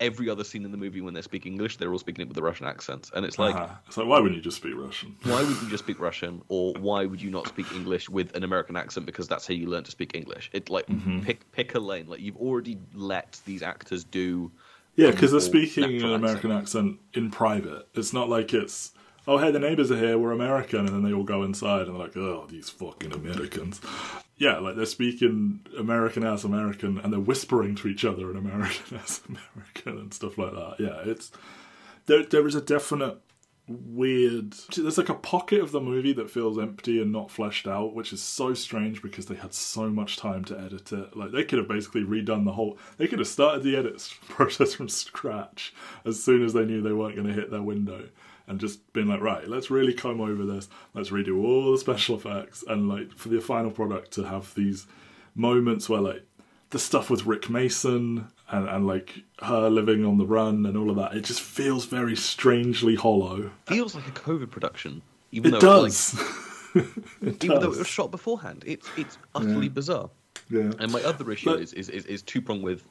[0.00, 2.36] every other scene in the movie when they're speaking English, they're all speaking it with
[2.38, 3.54] a Russian accent, and it's like.
[3.54, 3.74] uh-huh.
[3.96, 5.16] like why wouldn't you just speak Russian?
[5.22, 8.42] why would you just speak Russian, or why would you not speak English with an
[8.44, 10.50] American accent because that's how you learn to speak English?
[10.52, 11.20] It like Mm-hmm.
[11.20, 12.08] pick pick a lane.
[12.08, 14.50] Like you've already let these actors do.
[14.96, 17.86] Yeah, because they're speaking an American accent in private.
[17.94, 18.92] It's not like it's
[19.30, 21.94] oh hey the neighbors are here, we're American, and then they all go inside and
[21.94, 23.80] they're like oh these fucking Americans.
[24.36, 28.98] Yeah, like they're speaking American as American, and they're whispering to each other in American
[29.04, 30.76] as American and stuff like that.
[30.80, 31.30] Yeah, it's
[32.06, 32.24] there.
[32.24, 33.18] There is a definite
[33.68, 34.54] weird.
[34.76, 38.12] There's like a pocket of the movie that feels empty and not fleshed out, which
[38.12, 41.16] is so strange because they had so much time to edit it.
[41.16, 42.78] Like they could have basically redone the whole.
[42.96, 45.72] They could have started the edit process from scratch
[46.04, 48.08] as soon as they knew they weren't going to hit their window.
[48.50, 50.68] And just been like, right, let's really come over this.
[50.92, 54.88] Let's redo all the special effects, and like for the final product to have these
[55.36, 56.24] moments where like
[56.70, 60.90] the stuff with Rick Mason and, and like her living on the run and all
[60.90, 63.52] of that, it just feels very strangely hollow.
[63.66, 66.18] Feels like a COVID production, even It though does.
[66.74, 66.86] Like,
[67.22, 68.64] it even though it was shot beforehand.
[68.66, 70.10] It's it's utterly bizarre.
[70.50, 70.72] yeah.
[70.80, 72.82] And my other issue But- is is, is, is two prong with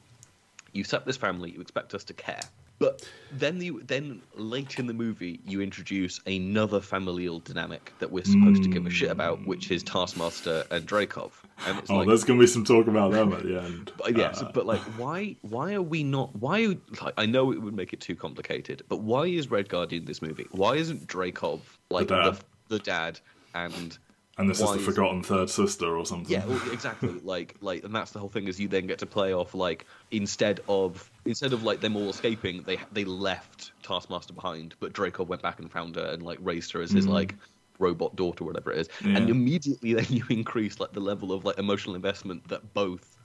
[0.72, 2.40] you set this family, you expect us to care.
[2.80, 8.24] But then you then late in the movie you introduce another familial dynamic that we're
[8.24, 11.30] supposed to give a shit about, which is Taskmaster and Dreykov.
[11.66, 13.92] And it's Oh, like there's gonna be some talk about them at the end.
[13.98, 15.36] but yeah, so- Uh, but like, why?
[15.42, 16.34] Why are we not?
[16.36, 16.78] Why?
[17.02, 20.22] Like, I know it would make it too complicated, but why is Red Guardian this
[20.22, 20.46] movie?
[20.50, 23.20] Why isn't Dreykov like The the, the dad
[23.54, 23.98] and
[24.38, 26.32] and this is the forgotten third sister or something.
[26.32, 27.10] yeah, well, exactly.
[27.24, 28.48] like, like, and that's the whole thing.
[28.48, 32.08] Is you then get to play off like instead of instead of like them all
[32.08, 36.38] escaping, they they left Taskmaster behind, but Dreykov went back and found her and like
[36.40, 37.34] raised her as his like
[37.78, 38.88] robot daughter, whatever it is.
[39.02, 39.30] And Mm.
[39.30, 43.16] Immediately then you increase like the level of like emotional investment that both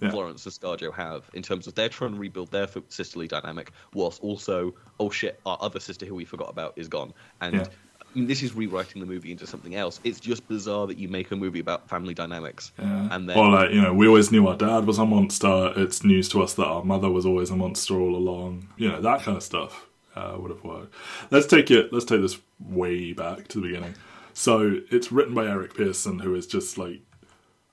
[0.00, 0.10] Yeah.
[0.10, 4.20] Florence and Scarjo have in terms of they're trying to rebuild their sisterly dynamic, whilst
[4.22, 7.12] also, oh shit, our other sister who we forgot about is gone.
[7.40, 7.66] And Yeah.
[8.14, 10.00] I mean, this is rewriting the movie into something else.
[10.04, 13.08] It's just bizarre that you make a movie about family dynamics, Yeah.
[13.10, 15.72] and then or like you know, we always knew our dad was a monster.
[15.76, 18.68] It's news to us that our mother was always a monster all along.
[18.76, 20.94] You know that kind of stuff uh, would have worked.
[21.30, 21.92] Let's take it.
[21.92, 23.94] Let's take this way back to the beginning.
[24.32, 27.00] So it's written by Eric Pearson, who is just like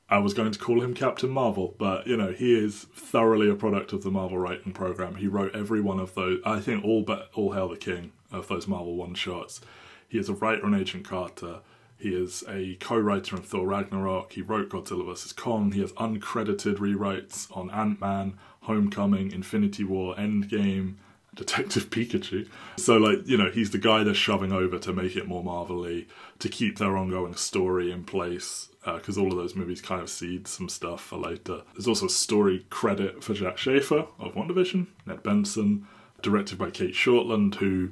[0.10, 3.56] I was going to call him Captain Marvel, but you know he is thoroughly a
[3.56, 5.16] product of the Marvel writing program.
[5.16, 6.40] He wrote every one of those.
[6.46, 9.62] I think all but all hail the king of those Marvel one shots.
[10.12, 11.62] He is a writer on Agent Carter.
[11.98, 14.34] He is a co-writer on Thor Ragnarok.
[14.34, 15.72] He wrote Godzilla vs Kong.
[15.72, 20.96] He has uncredited rewrites on Ant Man, Homecoming, Infinity War, Endgame,
[21.36, 22.46] Detective Pikachu.
[22.76, 26.10] So, like, you know, he's the guy they're shoving over to make it more marvelly,
[26.40, 30.10] to keep their ongoing story in place, uh, because all of those movies kind of
[30.10, 31.62] seed some stuff for later.
[31.72, 35.88] There's also a story credit for Jac Schaeffer of WandaVision, Ned Benson,
[36.22, 37.92] directed by Cate Shortland, who,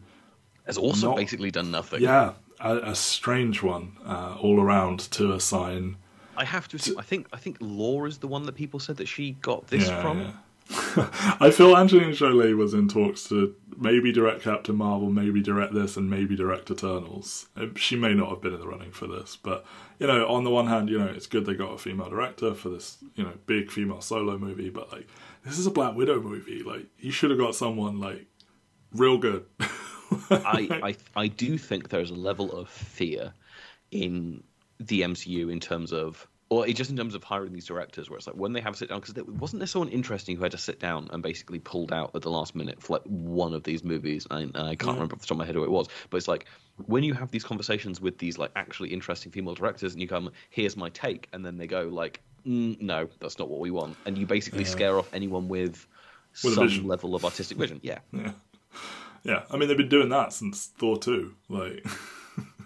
[0.70, 2.02] has also not- basically done nothing.
[2.02, 5.98] yeah, a, a strange one uh, all around to assign.
[6.38, 6.98] I have to assume.
[6.98, 9.88] I think I think Lore is the one that people said that she got this
[9.88, 10.20] Yeah, from.
[10.22, 10.32] yeah.
[11.42, 15.98] I feel Angelina Jolie was in talks to maybe direct Captain Marvel, maybe direct this,
[15.98, 17.48] and maybe direct Eternals.
[17.58, 19.66] Uh, She may not have been in the running for this, but
[20.00, 22.54] you know, on the one hand, you know, it's good they got a female director
[22.54, 25.08] for this, you know, big female solo movie, but like,
[25.44, 26.62] this is a Black Widow movie.
[26.64, 28.28] Like, you should have got someone like
[28.94, 29.46] real good.
[30.32, 33.34] I, I I do think there's a level of fear
[33.92, 34.44] in
[34.80, 38.28] the MCU in terms of, or just in terms of hiring these directors, where it's
[38.28, 40.58] like when they have a sit down, because wasn't there someone interesting who had to
[40.58, 43.84] sit down and basically pulled out at the last minute for like one of these
[43.84, 44.94] movies, and, and I can't Yeah.
[44.94, 46.46] remember off the top of my head who it was, but it's like
[46.86, 50.32] when you have these conversations with these like actually interesting female directors, and you come,
[50.50, 53.98] here's my take, and then they go like, mm, no, that's not what we want,
[54.06, 54.70] and you basically Yeah.
[54.70, 55.88] scare off anyone with.
[56.44, 58.32] With some level of artistic vision, yeah, yeah.
[59.24, 61.34] Yeah, I mean they've been doing that since Thor two.
[61.50, 61.86] Like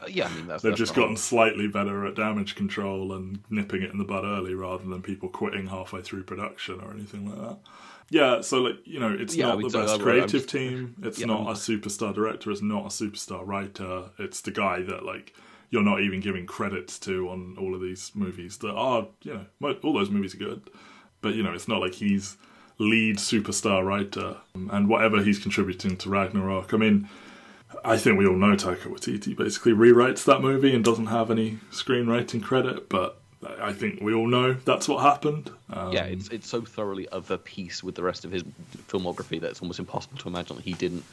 [0.02, 0.28] Uh, yeah.
[0.28, 3.92] I mean, that's they've that's just gotten slightly better at damage control and nipping it
[3.92, 7.58] in the bud early, rather than people quitting halfway through production or anything like that.
[8.10, 10.96] Yeah, so like you know, it's Yeah, not the best creative just- team.
[11.04, 12.52] It's Yeah, not I'm- a superstar director.
[12.52, 14.10] It's not a superstar writer.
[14.20, 15.34] It's the guy that like
[15.70, 19.76] you're not even giving credits to on all of these movies that are you know
[19.84, 20.70] all those movies are good,
[21.22, 22.36] but you know it's not like he's
[22.78, 26.74] lead superstar writer and whatever he's contributing to Ragnarok.
[26.74, 27.10] I mean.
[27.86, 31.58] I think we all know Taika Waititi basically rewrites that movie and doesn't have any
[31.72, 33.20] screenwriting credit, but
[33.60, 35.50] I think we all know that's what happened.
[35.70, 38.44] Um, yeah, it's it's so thoroughly of a piece with the rest of his
[38.88, 41.04] filmography that it's almost impossible to imagine that he didn't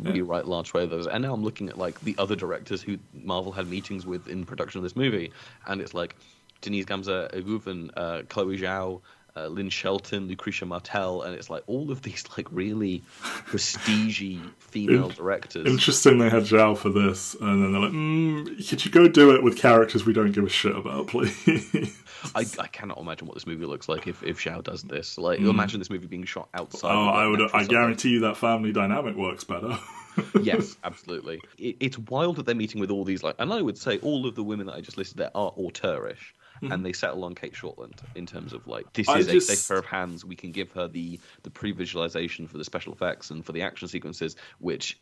[0.00, 0.12] Yeah.
[0.12, 1.06] rewrite large swathes of those.
[1.08, 4.44] And now I'm looking at like the other directors who Marvel had meetings with in
[4.44, 5.32] production of this movie,
[5.66, 6.14] and it's like
[6.62, 9.00] Deniz Gamze Ergüven, uh, Chloe Zhao.
[9.36, 13.02] Uh, Lynn Shelton, Lucrecia Martel, and it's like all of these like really
[13.46, 15.66] prestigey female In- directors.
[15.66, 19.34] Interesting they had Zhao for this, and then they're like, mm, could you go do
[19.34, 21.96] it with characters we don't give a shit about, please?
[22.34, 25.16] I, I cannot imagine what this movie looks like if, if Zhao does this.
[25.18, 26.92] Like, imagine this movie being shot outside.
[26.92, 27.40] Oh, I would.
[27.54, 29.78] I guarantee you that family dynamic works better.
[30.42, 31.40] yes, absolutely.
[31.58, 34.26] It, it's wild that they're meeting with all these like, and I would say all
[34.26, 36.72] of the women that I just listed there are auteurish, Mm-hmm.
[36.72, 39.08] and they settle on Cate Shortland in terms of like this.
[39.08, 40.24] I is a just- safe pair of hands.
[40.24, 43.88] We can give her the the pre-visualization for the special effects and for the action
[43.88, 44.98] sequences, which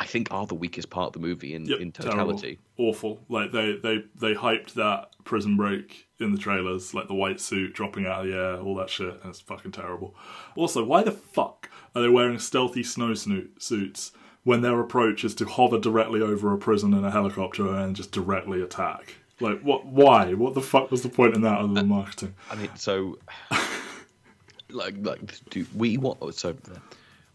[0.00, 2.18] I think are the weakest part of the movie in, Yep, in terrible.
[2.18, 2.58] totality.
[2.78, 3.20] Awful.
[3.28, 7.74] Like they, they they hyped that prison break in the trailers, like the white suit
[7.74, 10.14] dropping out of the air, all that shit, and it's fucking terrible.
[10.56, 14.12] Also, why the fuck are they wearing stealthy snow suits
[14.44, 18.10] when their approach is to hover directly over a prison in a helicopter and just
[18.12, 19.14] directly attack?
[19.40, 19.86] Like what?
[19.86, 20.34] Why?
[20.34, 22.34] What the fuck was the point in that other than uh, marketing?
[22.50, 23.18] I mean, so
[24.70, 25.20] like like
[25.50, 26.54] do we what oh, so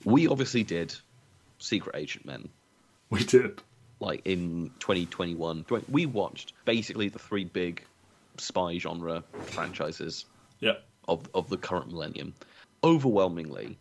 [0.06, 0.94] we obviously did
[1.60, 2.48] Secret Agent Men
[3.10, 3.62] We did.
[4.00, 7.84] like in 2021 we watched basically the three big
[8.38, 10.26] spy genre franchises
[10.60, 10.74] Yeah.
[11.08, 12.34] of of the current millennium
[12.84, 13.78] overwhelmingly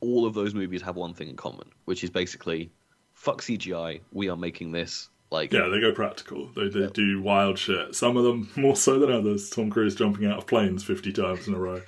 [0.00, 2.70] all of those movies have one thing in common which is basically
[3.14, 6.48] fuck CGI we are making this like Yeah, they go practical.
[6.56, 7.94] They, they do wild shit.
[7.94, 9.50] Some of them more so than others.
[9.50, 11.82] Tom Cruise jumping out of planes 50 times in a row.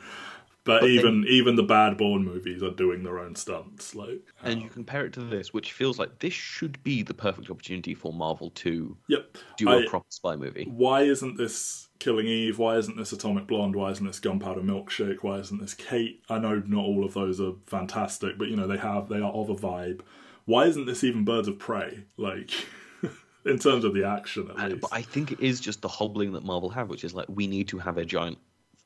[0.65, 3.95] But, But even even the bad Bourne movies are doing their own stunts.
[3.95, 7.15] Like, And you uh, compare it to this, which feels like this should be the
[7.15, 9.39] perfect opportunity for Marvel to yep.
[9.57, 10.67] do I- a proper spy movie.
[10.69, 12.59] why isn't this Killing Eve?
[12.59, 13.77] Why isn't this Atomic Blonde?
[13.77, 15.23] Why isn't this Gunpowder Milkshake?
[15.23, 16.21] Why isn't this Kate?
[16.29, 19.33] I know not all of those are fantastic, but you know they have they are
[19.33, 20.01] of a vibe.
[20.47, 22.01] Why isn't this even Birds of Prey?
[22.17, 22.51] Like
[23.47, 24.81] in terms of the action at And- least.
[24.83, 27.47] But I think it is just the hobbling that Marvel have, which is like we
[27.47, 28.39] need to have a giant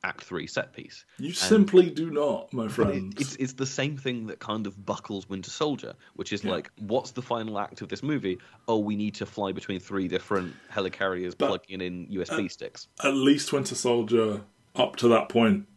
[0.03, 1.05] Act Three set piece.
[1.19, 4.83] you simply do not, my But it- it's it's the same thing that kind of
[4.83, 8.39] buckles Winter Soldier, which is like, what's the final act of this movie?
[8.67, 12.87] Oh, we need to fly between three different helicarriers, But- plugging in USB sticks.
[13.03, 14.41] At least Winter Soldier
[14.75, 15.67] up to that point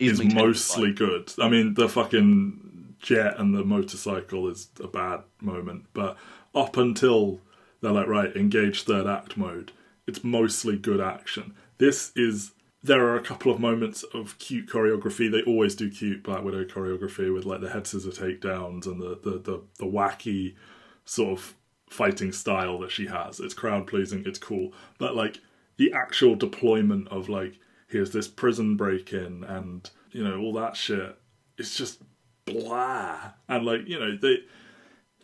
[0.00, 1.32] is the mostly good.
[1.38, 6.16] I mean, the fucking jet and the motorcycle is a bad moment, but
[6.52, 7.40] up until
[7.82, 9.72] they're like, right, engage third act mode,
[10.06, 11.54] it's mostly good action.
[11.78, 12.52] This is.
[12.84, 15.30] There are a couple of moments of cute choreography.
[15.30, 19.20] They always do cute Black Widow choreography with like the head scissor takedowns and the,
[19.22, 20.56] the, the, the wacky
[21.04, 21.54] sort of
[21.88, 23.38] fighting style that she has.
[23.38, 24.72] It's crowd pleasing, it's cool.
[24.98, 25.38] But like
[25.76, 30.76] the actual deployment of like here's this prison break in and you know all that
[30.76, 31.16] shit
[31.58, 32.02] it's just
[32.44, 33.18] blah
[33.48, 34.38] and like you know they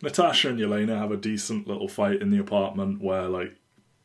[0.01, 3.55] natasha and yelena have a decent little fight in the apartment where like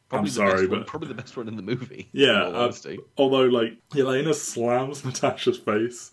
[0.09, 2.09] Probably i'm sorry one- but probably the best one in the movie.
[2.13, 2.73] yeah uh,
[3.17, 6.13] although like yelena slams natasha's face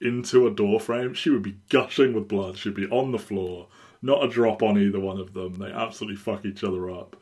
[0.00, 2.58] into a door frame she would be gushing with blood.
[2.58, 3.68] She'd be on the floor.
[4.02, 5.54] Not a drop on either one of them.
[5.54, 7.14] They absolutely fuck each other up.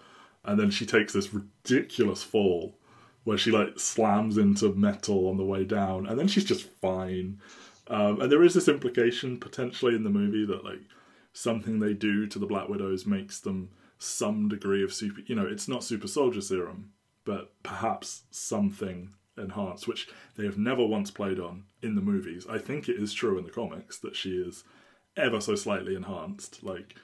[0.47, 2.79] And then she takes this ridiculous fall
[3.25, 7.39] where she like slams into metal on the way down and then she's just fine.
[7.89, 10.81] Um, and there is this implication potentially in the movie that like
[11.33, 15.47] something they do to the black widows makes them some degree of super you know
[15.47, 16.91] it's not super soldier serum
[17.25, 22.59] but perhaps something enhanced which they have never once played on in the movies i
[22.59, 24.65] think it is true in the comics that she is
[25.17, 26.95] ever so slightly enhanced like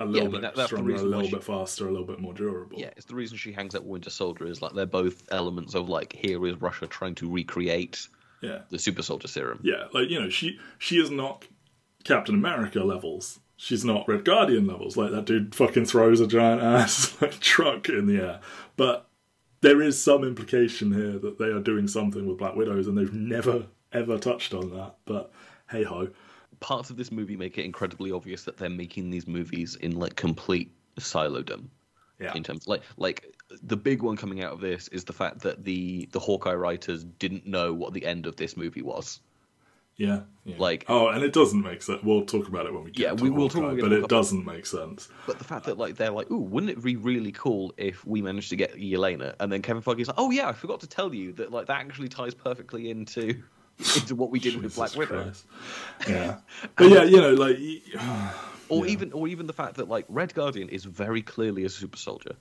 [0.00, 2.20] a little I mean, bit that- stronger a little she- bit faster a little bit
[2.20, 4.86] more durable Yeah, it's the reason she hangs out with Winter Soldier is like they're
[4.86, 8.08] both elements of like here is Russia trying to recreate
[8.40, 9.60] yeah the Super Soldier Serum.
[9.62, 11.44] Yeah, like you know, she she is not
[12.04, 13.40] Captain America levels.
[13.62, 14.96] She's not Red Guardian levels.
[14.96, 18.40] Like that dude fucking throws a giant ass like truck in the air.
[18.76, 19.06] But
[19.60, 23.12] there is some implication here that they are doing something with Black Widows, and they've
[23.12, 24.94] never ever touched on that.
[25.04, 25.30] But
[25.70, 26.08] hey ho,
[26.60, 30.16] Parts of this movie make it incredibly obvious that they're making these movies in like
[30.16, 31.66] complete silodom.
[32.18, 35.40] yeah, in terms like like the big one coming out of this is the fact
[35.40, 39.20] that the the Hawkeye writers didn't know what the end of this movie was.
[39.96, 40.56] Yeah, yeah.
[40.58, 42.02] Like- oh, and it doesn't make sense.
[42.02, 43.82] We'll talk about it when we get Yeah, to we will talk Hawkeye, when we
[43.82, 45.08] get but it doesn't make sense.
[45.26, 48.22] But the fact that like they're like, ooh, wouldn't it be really cool if we
[48.22, 49.34] managed to get Yelena?
[49.40, 51.80] And then Kevin Feige's like, oh yeah, I forgot to tell you that like that
[51.80, 53.42] actually ties perfectly into
[53.96, 55.32] into what we did with Black Widow.
[56.08, 56.38] Yeah,
[56.76, 57.56] but yeah, you know, like
[58.68, 58.92] Or Yeah.
[58.92, 62.36] even or even the fact that like Red Guardian is very clearly a super soldier.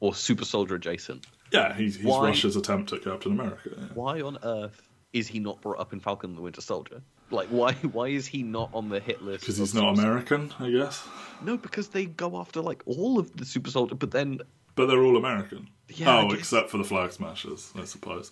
[0.00, 1.26] Or super soldier adjacent.
[1.52, 3.70] yeah, he's, he's Why- Russia's attempt at Captain America.
[3.76, 3.84] yeah.
[3.94, 7.00] Why on earth is he not brought up in Falcon the Winter Soldier?
[7.30, 9.40] Like why why is he not on the hit list?
[9.40, 11.06] Because he's not American, I guess.
[11.42, 14.40] No, because they go after like all of the super soldier, but then
[14.74, 15.68] But they're all American.
[15.88, 18.30] Yeah, oh, except for the Flag Smashers, I suppose.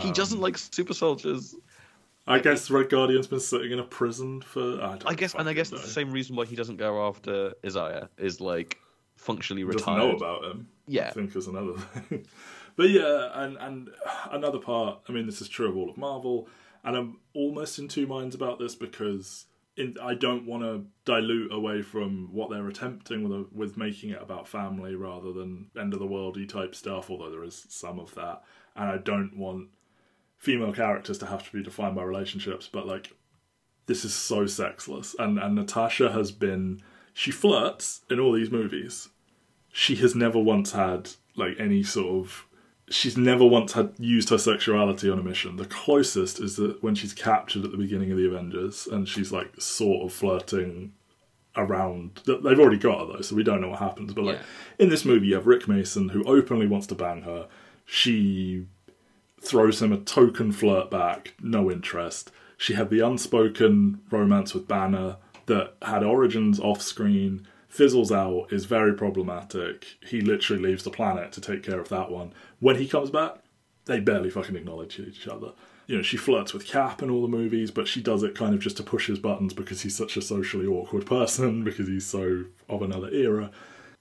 [0.00, 1.54] he Um, doesn't like super soldiers.
[2.26, 4.60] I guess Red Guardian's been sitting in a prison for.
[4.82, 5.76] I, don't I guess, and I guess know.
[5.78, 8.78] it's the same reason why he doesn't go after Isaiah is like
[9.16, 9.98] functionally Doesn't retired.
[9.98, 10.68] know about him.
[10.86, 11.08] Yeah.
[11.08, 11.72] I think is another
[12.08, 12.26] thing.
[12.78, 13.90] But yeah, and and
[14.30, 15.00] another part.
[15.08, 16.48] I mean, this is true of all of Marvel,
[16.84, 21.52] and I'm almost in two minds about this because in, I don't want to dilute
[21.52, 25.98] away from what they're attempting with with making it about family rather than end of
[25.98, 27.10] the worldy type stuff.
[27.10, 28.44] Although there is some of that,
[28.76, 29.70] and I don't want
[30.36, 32.70] female characters to have to be defined by relationships.
[32.72, 33.10] But like,
[33.86, 36.80] this is so sexless, and and Natasha has been
[37.12, 39.08] she flirts in all these movies
[39.72, 42.47] she has never once had like any sort of
[42.90, 45.56] she's never once had used her sexuality on a mission.
[45.56, 49.30] The closest is that when she's captured at the beginning of the avengers and she's
[49.32, 50.92] like sort of flirting
[51.56, 52.20] around.
[52.26, 54.14] They've already got her though so we don't know what happens.
[54.14, 54.44] But like Yeah.
[54.84, 57.48] in this movie you have rick mason who openly wants to bang her.
[57.84, 58.66] She
[59.40, 62.30] throws him a token flirt back, no interest.
[62.56, 65.16] She had the unspoken romance with Banner
[65.46, 69.86] that had origins off screen, fizzles out, is very problematic.
[70.06, 72.32] He literally leaves the planet to take care of that one.
[72.60, 73.36] When he comes back,
[73.84, 75.52] they barely fucking acknowledge each other.
[75.86, 78.54] You know, she flirts with Cap in all the movies, but she does it kind
[78.54, 82.06] of just to push his buttons because he's such a socially awkward person, because he's
[82.06, 83.50] so of another era.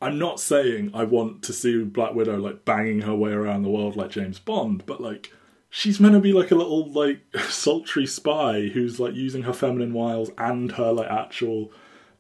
[0.02, 3.70] I'm not saying I want to see Black Widow like banging her way around the
[3.70, 5.32] world like James Bond, but like
[5.70, 9.94] she's meant to be like a little like sultry spy who's like using her feminine
[9.94, 11.72] wiles and her like actual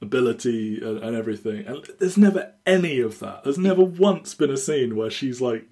[0.01, 1.65] ability and, and everything.
[1.65, 3.43] And there's never any of that.
[3.43, 5.65] There's never once been a scene where she's like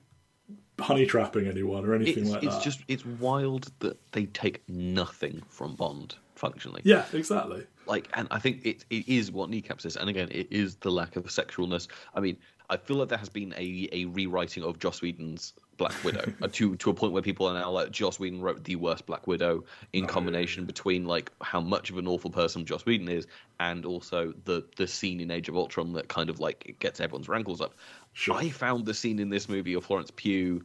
[0.80, 2.58] honey trapping anyone or anything It's, like it's that.
[2.58, 6.82] It's just it's wild that they take nothing from Bond functionally.
[6.84, 7.66] yeah, exactly.
[7.86, 10.92] like and i think it, it is what kneecaps this and again it is the
[10.92, 12.36] lack of sexualness i mean
[12.70, 16.48] i feel like there has been a, a rewriting of joss whedon's black widow uh,
[16.52, 19.28] to to a point where people are now like joss whedon wrote the worst black
[19.28, 19.64] widow
[19.94, 23.28] in combination between like how much of an awful person joss whedon is
[23.60, 27.00] and also the the scene in age of ultron that kind of like it gets
[27.00, 27.74] everyone's rankles up
[28.14, 28.36] Sure.
[28.36, 30.64] i found the scene in this movie of florence pugh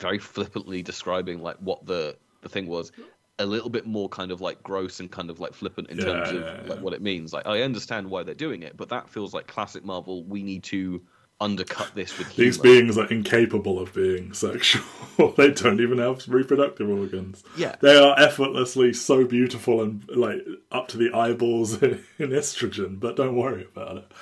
[0.00, 2.92] very flippantly describing like what the the thing was
[3.38, 6.04] a little bit more kind of like gross and kind of like flippant in Yeah,
[6.04, 6.74] terms of yeah, like yeah.
[6.80, 7.32] what it means.
[7.32, 10.24] Like I understand why they're doing it, but that feels like classic Marvel.
[10.24, 11.02] We need to
[11.40, 12.46] undercut this with humor.
[12.46, 14.84] These beings are incapable of being sexual.
[15.36, 17.42] they don't even have reproductive organs.
[17.56, 17.76] Yeah.
[17.80, 23.36] They are effortlessly so beautiful and like up to the eyeballs in estrogen, but don't
[23.36, 24.12] worry about it.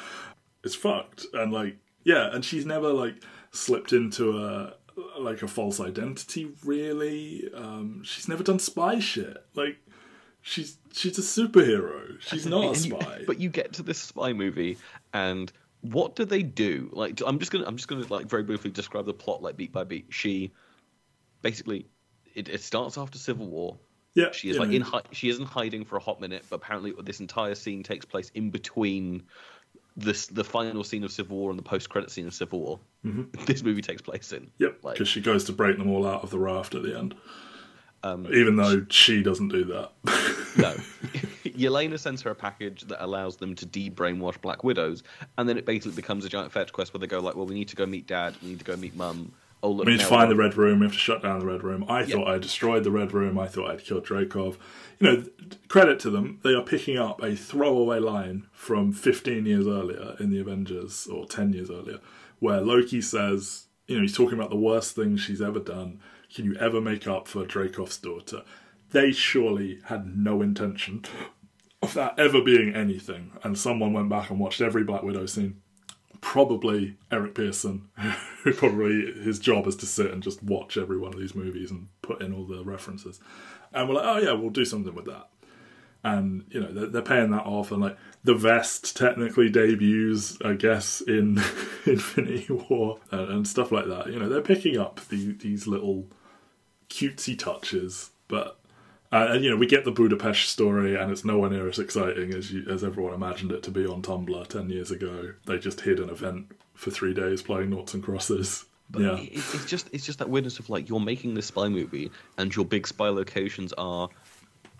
[0.64, 1.26] It's fucked.
[1.34, 4.74] And like yeah, and she's never like slipped into a
[5.18, 7.50] like a false identity really.
[7.54, 9.36] Um she's never done spy shit.
[9.54, 9.78] Like
[10.40, 12.20] she's she's a superhero.
[12.20, 13.22] She's not a you- spy.
[13.26, 14.78] but you get to this spy movie,
[15.12, 16.90] and what do they do?
[16.92, 19.72] Like I'm just gonna I'm just gonna like very briefly describe the plot like beat
[19.72, 20.06] by beat.
[20.10, 20.52] She
[21.42, 21.86] basically
[22.34, 23.78] it, it starts after Civil War.
[24.14, 26.20] yeah, She is you like know, in hi- she is in hiding for a hot
[26.20, 29.22] minute, but apparently this entire scene takes place in between
[29.96, 32.80] this the final scene of Civil War and the post credit scene of Civil War.
[33.04, 33.44] Mm-hmm.
[33.46, 34.50] This movie takes place in.
[34.58, 36.96] Yep, like- because she goes to break them all out of the raft at the
[36.98, 37.14] end.
[38.04, 39.90] Um, Even though she doesn't do that.
[40.56, 40.74] No.
[41.58, 45.02] Yelena sends her a package that allows them to de-brainwash Black Widows,
[45.36, 47.54] and then it basically becomes a giant fetch quest where they go like, "Well, we
[47.54, 48.36] need to go meet Dad.
[48.42, 49.32] We need to go meet Mum.
[49.60, 50.78] Oh, look, we need to find the Red Room.
[50.78, 51.84] We have to shut down the Red Room.
[51.88, 53.38] I thought I destroyed the Red Room.
[53.38, 54.56] I thought I'd killed Dreykov.
[55.00, 55.24] You know,
[55.66, 56.38] credit to them.
[56.44, 61.26] They are picking up a throwaway line from 15 years earlier in the Avengers, or
[61.26, 61.98] 10 years earlier,
[62.38, 65.98] where Loki says, you know, he's talking about the worst thing she's ever done.
[66.32, 68.42] Can you ever make up for Dreykov's daughter?
[68.90, 71.04] They surely had no intention
[71.88, 73.32] of that ever being anything.
[73.42, 75.60] And someone went back and watched every Black Widow scene
[76.20, 77.88] probably Eric Pearson,
[78.42, 81.70] who probably his job is to sit and just watch every one of these movies
[81.70, 83.20] and put in all the references.
[83.72, 85.28] And we're like, oh yeah, we'll do something with that.
[86.04, 90.54] And you know they're, they're paying that off, and like the vest technically debuts, I
[90.54, 91.36] guess, in
[91.86, 94.06] Infinity War and, and stuff like that.
[94.06, 96.06] You know they're picking up the, these little
[96.88, 98.60] cutesy touches, but
[99.12, 102.32] uh, and you know we get the Budapest story, and it's nowhere near as exciting
[102.34, 105.32] as you, as everyone imagined it to be on Tumblr ten years ago.
[105.46, 108.64] They just hid an event for three days playing noughts and crosses.
[108.96, 112.10] yeah, It- it's just it's just that weirdness of like you're making this spy movie,
[112.36, 114.08] and your big spy locations are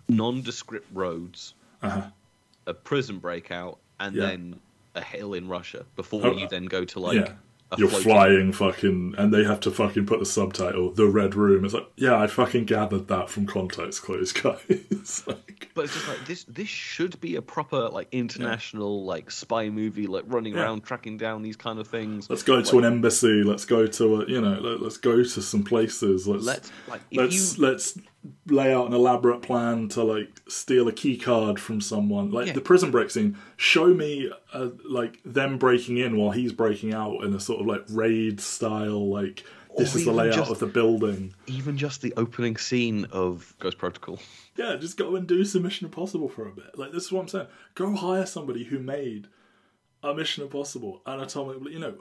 [0.09, 2.03] nondescript roads, uh-huh.
[2.67, 4.27] a prison breakout, and Yeah.
[4.27, 4.61] then
[4.95, 5.85] a hill in Russia.
[5.97, 7.33] Before Oh, you then go to like yeah.
[7.77, 11.65] You're floating- flying fucking, and they have to fucking put the subtitle "The Red Room."
[11.67, 15.25] It's like, yeah, I fucking gathered that from context clues, guys.
[15.27, 16.45] like, But it's just like this.
[16.45, 20.63] This should be a proper like international like spy movie, like running Yeah.
[20.63, 22.31] around tracking down these kind of things.
[22.31, 23.43] let's go to an embassy.
[23.43, 26.27] Let's go to a, you know, let, let's go to some places.
[26.27, 27.99] Let's Let's like if let's you let's
[28.47, 32.31] lay out an elaborate plan to like steal a key card from someone.
[32.31, 32.53] Like Yeah.
[32.55, 37.23] the prison break scene show me uh, like them breaking in while he's breaking out
[37.25, 39.45] in a sort of like raid style like
[39.77, 41.35] this Or is the layout just- of the building.
[41.47, 44.19] even just the opening scene of Ghost Protocol.
[44.57, 46.77] yeah just go and do some mission impossible for a bit.
[46.77, 47.47] Like this is what i'm saying.
[47.77, 49.29] Go hire somebody who made
[50.03, 51.95] a mission impossible an atomic you know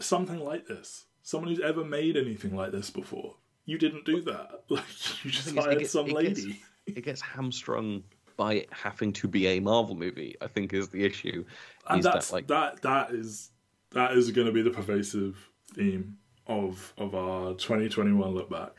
[0.00, 1.06] something like this.
[1.22, 4.84] Someone who's ever made anything like this before you didn't do that like
[5.24, 8.02] you just it hired gets- some it lady gets- It gets hamstrung
[8.36, 10.34] by it having to be a Marvel movie.
[10.40, 11.44] I think is the issue.
[11.88, 13.50] and is that's that like that that is
[13.90, 15.36] that is going to be the pervasive
[15.74, 18.70] theme of of our 2021 look back.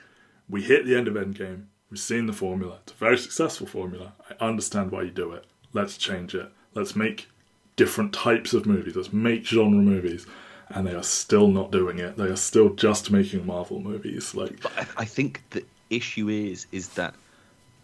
[0.49, 1.65] We hit the end of Endgame.
[1.89, 2.79] We've seen the formula.
[2.83, 4.13] It's a very successful formula.
[4.29, 5.45] I understand why you do it.
[5.71, 6.51] Let's change it.
[6.73, 7.29] Let's make
[7.75, 8.95] different types of movies.
[8.95, 10.25] Let's make genre movies.
[10.69, 12.17] And they are still not doing it.
[12.17, 14.33] They are still just making Marvel movies.
[14.33, 17.13] Like But I, I think the issue is is that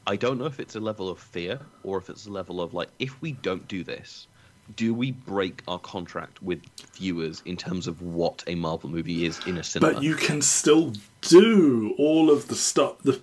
[0.07, 2.73] I don't know if it's a level of fear or if it's a level of
[2.73, 4.27] like if we don't do this,
[4.75, 6.61] do we break our contract with
[6.93, 9.93] viewers in terms of what a Marvel movie is in a cinema?
[9.93, 12.99] But you can still do all of the stuff.
[12.99, 13.21] The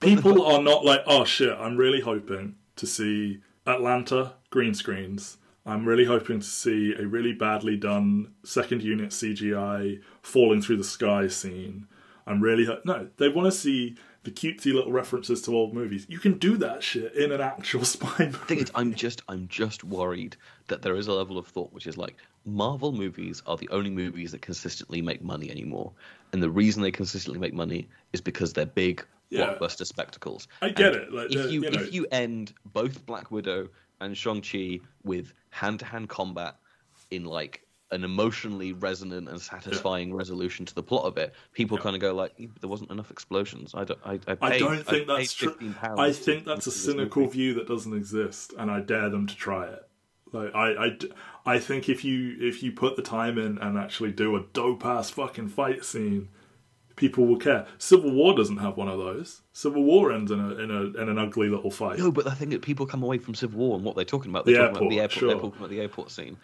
[0.00, 1.56] people are not like, oh shit!
[1.58, 5.38] I'm really hoping to see Atlanta green screens.
[5.68, 10.84] I'm really hoping to see a really badly done second unit CGI falling through the
[10.84, 11.86] sky scene.
[12.26, 13.08] I'm really ho- no.
[13.18, 16.06] They want to see the cutesy little references to old movies.
[16.08, 18.32] You can do that shit in an actual spy movie.
[18.46, 20.36] thing is, I'm just I'm just worried
[20.68, 23.90] that there is a level of thought which is like Marvel movies are the only
[23.90, 25.92] movies that consistently make money anymore,
[26.32, 29.54] and the reason they consistently make money is because they're big Yeah.
[29.54, 30.48] blockbuster spectacles.
[30.62, 33.68] I get And it, like, if you, you know- if you end both Black Widow
[34.00, 36.56] and Shang Chi with hand to hand combat
[37.10, 41.96] in like an emotionally resonant and satisfying resolution to the plot of it, people kind
[41.96, 44.00] of go like, "There wasn't enough explosions." I don't.
[44.04, 45.56] I, I, paid, I don't think I that's true.
[45.82, 47.32] I think that's a cynical movie.
[47.32, 49.88] view that doesn't exist, and I dare them to try it.
[50.32, 50.98] Like I, I
[51.46, 54.84] I think if you if you put the time in and actually do a dope
[54.84, 56.28] ass fucking fight scene,
[56.98, 57.66] people will care.
[57.78, 59.40] Civil War doesn't have one of those.
[59.54, 61.98] Civil War ends in a in a in an ugly little fight.
[61.98, 64.30] No, but I think that people come away from Civil War and what they're talking
[64.30, 64.44] about.
[64.44, 65.12] They're The talking about the airport, airport.
[65.20, 65.28] sure.
[65.28, 66.36] They're talking about the airport scene.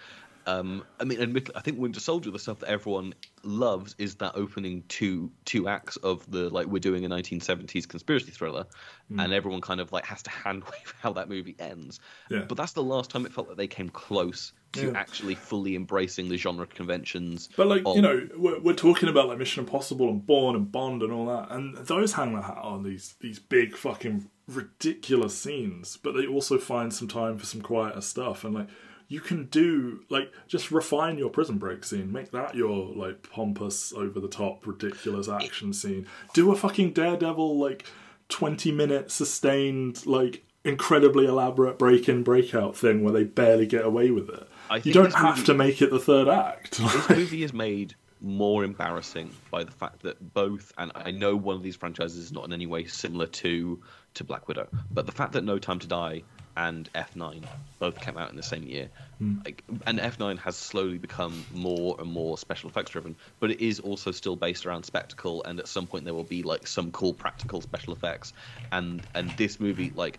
[0.46, 4.32] Um, I mean, admittedly, I think Winter Soldier, the stuff that everyone loves, is that
[4.34, 8.66] opening two two acts of the like we're doing a 1970s conspiracy thriller,
[9.08, 9.20] Hmm.
[9.20, 11.98] and everyone kind of like has to hand wave how that movie ends.
[12.30, 12.44] Yeah.
[12.46, 14.98] But that's the last time it felt like they came close to Yeah.
[14.98, 17.48] actually fully embracing the genre conventions.
[17.56, 20.70] But like of- you know, we're, we're talking about like Mission Impossible and Bourne and
[20.70, 25.36] Bond and all that, and those hang their hat on these these big fucking ridiculous
[25.36, 25.96] scenes.
[26.02, 28.68] But they also find some time for some quieter stuff, and like
[29.08, 33.92] you can do like just refine your prison break scene, make that your like pompous,
[33.92, 36.06] over the top, ridiculous action scene.
[36.32, 37.84] Do a fucking Daredevil like
[38.28, 44.10] twenty minute sustained like incredibly elaborate break in breakout thing where they barely get away
[44.10, 44.48] with it.
[44.70, 46.78] I You don't have movie- to make it the third act.
[46.78, 51.56] this movie is made more embarrassing by the fact that both and I know one
[51.56, 53.80] of these franchises is not in any way similar to
[54.14, 56.22] to Black Widow, but the fact that No Time to Die
[56.56, 57.44] and F9
[57.80, 58.88] both came out in the same year,
[59.18, 59.38] hmm.
[59.44, 63.80] like, and F9 has slowly become more and more special effects driven, but it is
[63.80, 67.12] also still based around spectacle, and at some point there will be like some cool
[67.12, 68.32] practical special effects,
[68.72, 70.18] and and this movie like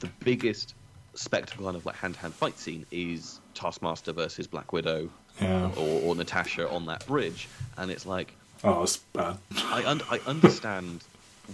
[0.00, 0.74] the biggest
[1.14, 5.10] spectacle kind of like hand to hand fight scene is Taskmaster versus Black Widow
[5.40, 5.70] Yeah.
[5.76, 8.34] or, or Natasha on that bridge, and it's like
[8.64, 9.38] Oh, it's bad.
[9.56, 11.02] I un- I understand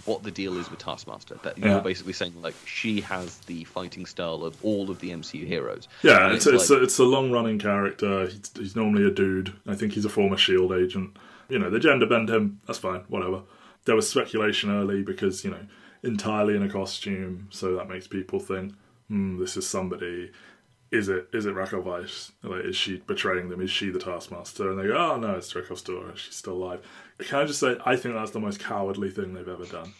[0.05, 1.39] what the deal is with Taskmaster.
[1.41, 5.45] That you're basically saying like she has the fighting style of all of the MCU
[5.47, 5.87] heroes.
[6.03, 8.27] Yeah, it's it's, like- a, it's a long running character.
[8.27, 9.53] He's, he's normally a dude.
[9.67, 11.17] I think he's a former Shield agent.
[11.49, 12.61] You know, they gender bend him.
[12.67, 13.01] That's fine.
[13.07, 13.41] Whatever.
[13.85, 15.65] There was speculation early because you know
[16.03, 18.73] entirely in a costume, so that makes people think,
[19.09, 20.31] hmm, this is somebody.
[20.91, 22.31] Is it is it Rachel Weisz?
[22.41, 23.61] Like, is she betraying them?
[23.61, 24.71] Is she the Taskmaster?
[24.71, 26.15] And they go, oh no, it's Dreykov's daughter.
[26.15, 26.81] She's still alive.
[27.19, 29.93] Can I just say, I think that's the most cowardly thing they've ever done.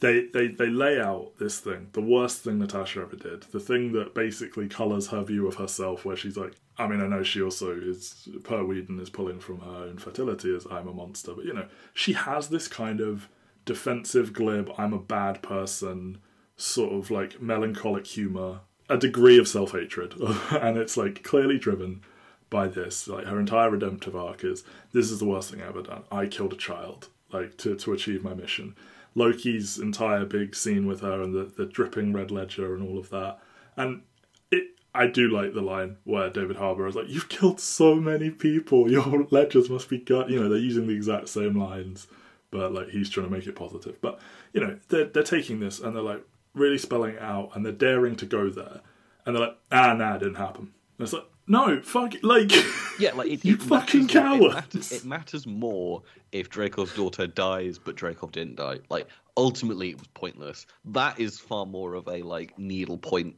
[0.00, 3.92] They, they they lay out this thing, the worst thing Natasha ever did, the thing
[3.92, 7.40] that basically colours her view of herself, where she's like, I mean, I know she
[7.40, 11.52] also is, per Whedon, is pulling from her infertility as I'm a monster, but you
[11.52, 13.28] know, she has this kind of
[13.64, 16.18] defensive, glib, I'm a bad person,
[16.62, 20.14] sort of like melancholic humour, a degree of self hatred,
[20.50, 22.02] and it's like clearly driven
[22.50, 23.08] by this.
[23.08, 26.04] Like her entire redemptive arc is this is the worst thing I've ever done.
[26.10, 28.76] I killed a child, like to to achieve my mission.
[29.14, 33.10] Loki's entire big scene with her and the, the dripping red ledger and all of
[33.10, 33.38] that.
[33.76, 34.02] And
[34.50, 38.30] it I do like the line where David Harbour is like, You've killed so many
[38.30, 42.06] people, your ledgers must be gut you know, they're using the exact same lines,
[42.50, 44.00] but like he's trying to make it positive.
[44.00, 44.20] But,
[44.52, 46.24] you know, they're they're taking this and they're like
[46.54, 48.80] really spelling it out and they're daring to go there.
[49.24, 50.72] And they're like, ah nah, it didn't happen.
[50.98, 52.52] And it's like, no, fuck it, like
[52.98, 54.54] yeah, like it, you it fucking more- It cowards.
[54.54, 58.78] matters, it matters more if Dreykov's daughter dies, but Dreykov didn't die.
[58.88, 60.66] Like ultimately, it was pointless.
[60.86, 63.36] That is far more of a like needle point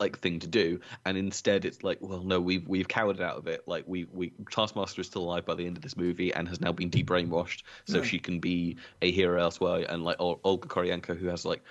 [0.00, 3.48] like thing to do and instead it's like well no we've we've cowered out of
[3.48, 6.46] it like we we taskmaster is still alive by the end of this movie and
[6.48, 10.68] has now been debrainwashed so she can be a hero elsewhere and like Ol- olga
[10.68, 11.64] kurylenko who has like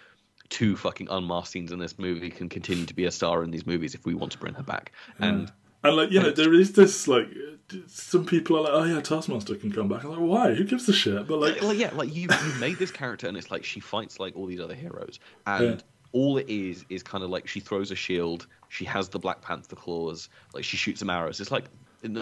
[0.50, 3.66] two fucking unmasked scenes in this movie can continue to be a star in these
[3.66, 5.52] movies if we want to bring her back and
[5.84, 7.28] And like you know, there is this like
[7.88, 10.04] some people are like, oh yeah, Taskmaster can come back.
[10.04, 10.54] I'm like, why?
[10.54, 11.28] Who gives a shit?
[11.28, 14.20] But like, like, yeah, like you, you made this character, and it's like she fights
[14.20, 15.78] like all these other heroes, and Yeah.
[16.14, 19.42] all it is is kind of like she throws a shield, she has the Black
[19.42, 21.40] Panther claws, like she shoots some arrows.
[21.42, 21.66] It's like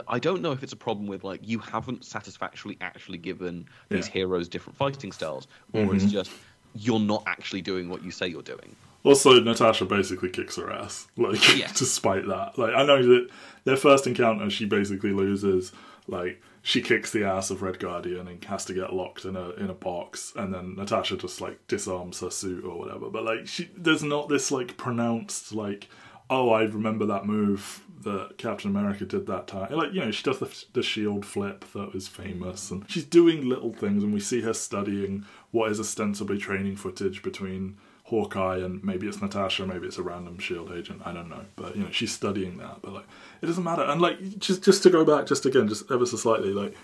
[0.07, 4.07] I don't know if it's a problem with like you haven't satisfactorily actually given these
[4.07, 4.13] Yeah.
[4.13, 5.95] heroes different fighting styles, or mm-hmm.
[5.95, 6.31] it's just
[6.75, 8.75] you're not actually doing what you say you're doing.
[9.03, 11.71] also Natasha basically kicks her ass, like Yeah.
[11.75, 12.57] despite that.
[12.57, 13.29] Like I know that
[13.63, 15.71] their first encounter, she basically loses.
[16.07, 19.49] Like she kicks the ass of Red Guardian and has to get locked in a
[19.51, 23.09] in a box, and then Natasha just like disarms her suit or whatever.
[23.09, 25.87] But like she, there's not this like pronounced like.
[26.27, 29.71] Oh, I remember that move that Captain America did that time.
[29.71, 33.47] Like you know, she does the, the shield flip that was famous, and she's doing
[33.47, 38.83] little things, and we see her studying what is ostensibly training footage between Hawkeye and
[38.83, 41.01] maybe it's Natasha, maybe it's a random Shield agent.
[41.05, 42.81] I don't know, but you know, she's studying that.
[42.81, 43.05] But like,
[43.41, 43.81] it doesn't matter.
[43.81, 46.75] And like, just just to go back, just again, just ever so slightly, like.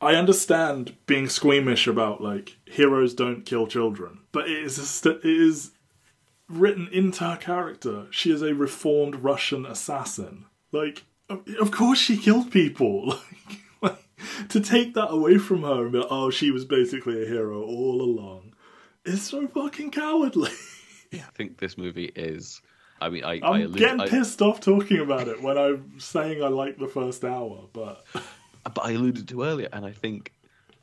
[0.00, 5.72] I understand being squeamish about like heroes don't kill children, but it is it is
[6.48, 8.06] written into her character.
[8.10, 10.44] She is a reformed Russian assassin.
[10.72, 13.14] Like, of course she killed people.
[13.80, 13.90] Like,
[14.20, 17.26] like to take that away from her and be like, oh, she was basically a
[17.26, 18.54] hero all along,
[19.04, 20.50] is so fucking cowardly.
[21.12, 22.60] I think this movie is.
[23.00, 26.00] I mean, I, I'm I allude- getting I- pissed off talking about it when I'm
[26.00, 28.04] saying I like the first hour, but
[28.64, 30.32] but I alluded to earlier, and I think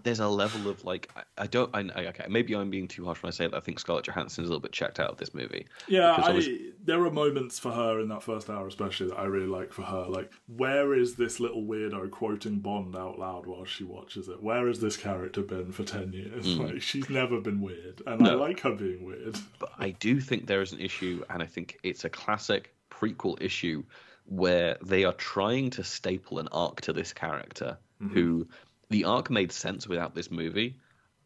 [0.06, 3.04] there's a level of like I, I don't I, I- okay maybe I'm being too
[3.04, 5.10] harsh when I say that I think Scarlett Johansson is a little bit checked out
[5.10, 5.66] of this movie.
[5.90, 6.48] Yeah, I I, was-
[6.84, 9.82] there are moments for her in that first hour, especially that I really like for
[9.82, 10.06] her.
[10.08, 14.42] Like, where is this little weirdo quoting Bond out loud while she watches it?
[14.42, 16.46] Where has this character been for ten years?
[16.58, 18.40] Like, she's never been weird, and I Hmm.
[18.40, 19.38] Like her being weird.
[19.60, 23.42] But I do think there is an issue, and I think it's a classic prequel
[23.42, 23.84] issue
[24.28, 27.78] where they are trying to staple an arc to this character
[28.14, 28.48] who
[28.96, 30.76] the arc made sense without this movie.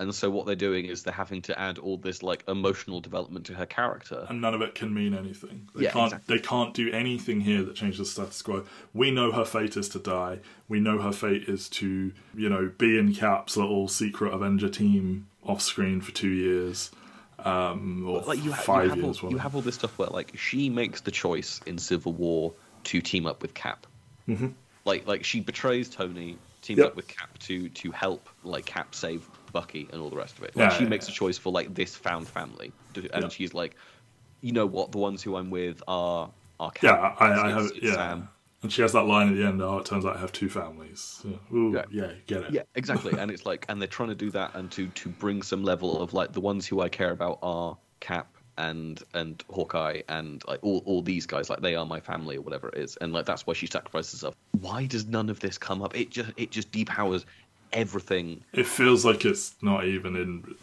[0.01, 3.45] And so what they're doing is they're having to add all this like emotional development
[3.47, 4.25] to her character.
[4.29, 5.67] and none of it can mean anything.
[5.75, 6.13] They Yeah, can't.
[6.13, 6.37] exactly.
[6.37, 8.63] They can't do anything here that changes the status quo.
[8.93, 10.39] We know her fate is to die.
[10.69, 15.27] We know her fate is to, you know, be in Cap's little secret Avenger team
[15.43, 16.91] off screen for two years,
[17.39, 19.19] um, or like you, ha- five you have years.
[19.23, 22.53] all, you have all this stuff where like she makes the choice in Civil War
[22.85, 23.85] to team up with Cap.
[24.29, 24.47] Mm-hmm.
[24.85, 26.87] Like like she betrays Tony, teams Yep.
[26.87, 30.43] up with Cap to to help like Cap save Bucky and all the rest of
[30.43, 30.55] it.
[30.55, 31.13] Like Yeah, she yeah, makes yeah.
[31.13, 33.29] a choice for like this found family, To- and Yeah.
[33.29, 33.75] she's like,
[34.41, 36.83] you know what, the ones who I'm with are are Cap.
[36.83, 37.71] Yeah, I, I have.
[37.81, 38.29] Yeah, Sam.
[38.63, 39.61] and she has that line at the end.
[39.61, 41.21] Oh, it turns out I have two families.
[41.23, 41.85] Yeah, Ooh, Yeah.
[41.89, 42.11] yeah.
[42.27, 42.51] get it.
[42.51, 43.13] Yeah, exactly.
[43.17, 46.01] and it's like, and they're trying to do that, and to to bring some level
[46.01, 48.27] of like the ones who I care about are Cap
[48.59, 52.41] and and Hawkeye and like all all these guys, like they are my family or
[52.41, 54.35] whatever it is, and like that's why she sacrifices herself.
[54.59, 55.97] Why does none of this come up?
[55.97, 57.25] It just it just depowers
[57.73, 58.43] everything.
[58.53, 60.55] It feels like it's not even in,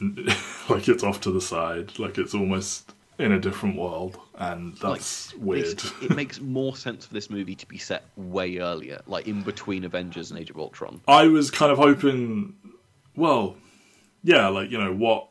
[0.00, 0.26] in,
[0.68, 1.98] like it's off to the side.
[1.98, 5.82] Like it's almost in a different world, and that's like, weird.
[6.02, 9.84] it makes more sense for this movie to be set way earlier, like in between
[9.84, 11.00] Avengers and Age of Ultron.
[11.06, 12.54] I was kind of hoping,
[13.14, 13.56] well,
[14.24, 15.28] yeah, like you know what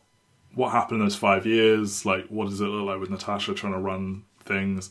[0.56, 2.06] what happened in those five years.
[2.06, 4.90] Like, what does it look like with Natasha trying to run things?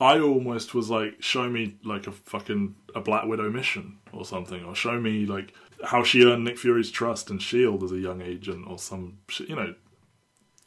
[0.00, 4.64] I almost was like, show me like a fucking a Black Widow mission or something,
[4.64, 5.52] or show me like
[5.84, 9.48] how she earned Nick Fury's trust and Shield as a young agent or some shit.
[9.48, 9.74] You know,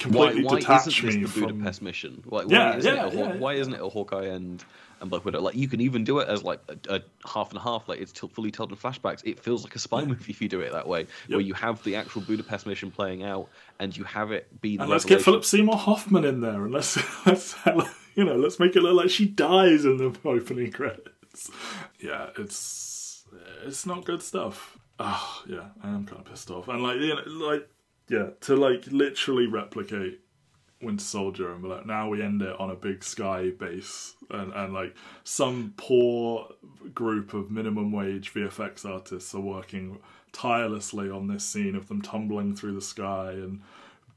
[0.07, 1.41] Why, completely why detach isn't this me the from.
[1.43, 2.23] Budapest mission?
[2.25, 4.63] Like, Yeah, why isn't, yeah, it a, yeah, why isn't it a Hawkeye and,
[5.01, 5.41] and Black Widow?
[5.41, 7.89] Like, you can even do it as like a, a half and half.
[7.89, 9.21] Like, it's t- fully told in flashbacks.
[9.25, 11.83] It feels like a spy movie if you do it that way, where you have
[11.83, 13.49] the actual Budapest mission playing out,
[13.79, 16.73] and you have it be the And let's get Philip Seymour Hoffman in there, and
[16.73, 17.55] let's let's
[18.15, 21.51] you know let's make it look like she dies in the opening credits.
[21.99, 23.25] Yeah, it's
[23.65, 24.77] it's not good stuff.
[24.99, 27.67] Ah, yeah, I am kind of pissed off, and like you know, like
[28.07, 30.19] yeah, to like literally replicate
[30.81, 34.51] Winter Soldier and be like, now we end it on a big sky base, and
[34.53, 36.49] and like some poor
[36.93, 39.99] group of minimum wage VFX artists are working
[40.31, 43.61] tirelessly on this scene of them tumbling through the sky and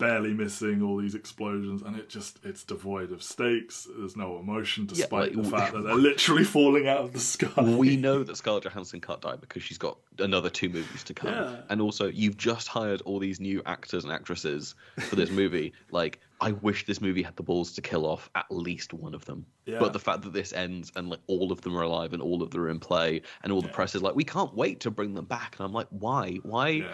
[0.06, 4.84] barely missing all these explosions and it just it's devoid of stakes there's no emotion
[4.84, 8.22] Yeah, despite like, the fact that they're literally falling out of the sky We know
[8.22, 11.32] that Scarlett Johansson can't die because she's got another two movies to come.
[11.32, 11.56] Yeah.
[11.68, 15.72] And also, you've just hired all these new actors and actresses for this movie.
[15.90, 19.24] like, I wish this movie had the balls to kill off at least one of
[19.24, 19.46] them.
[19.66, 19.78] Yeah.
[19.78, 22.42] But the fact that this ends and like all of them are alive and all
[22.42, 24.90] of them are in play and all the press is like, we can't wait to
[24.90, 25.56] bring them back.
[25.58, 26.36] And I'm like, why?
[26.42, 26.68] Why?
[26.68, 26.88] yeah yeah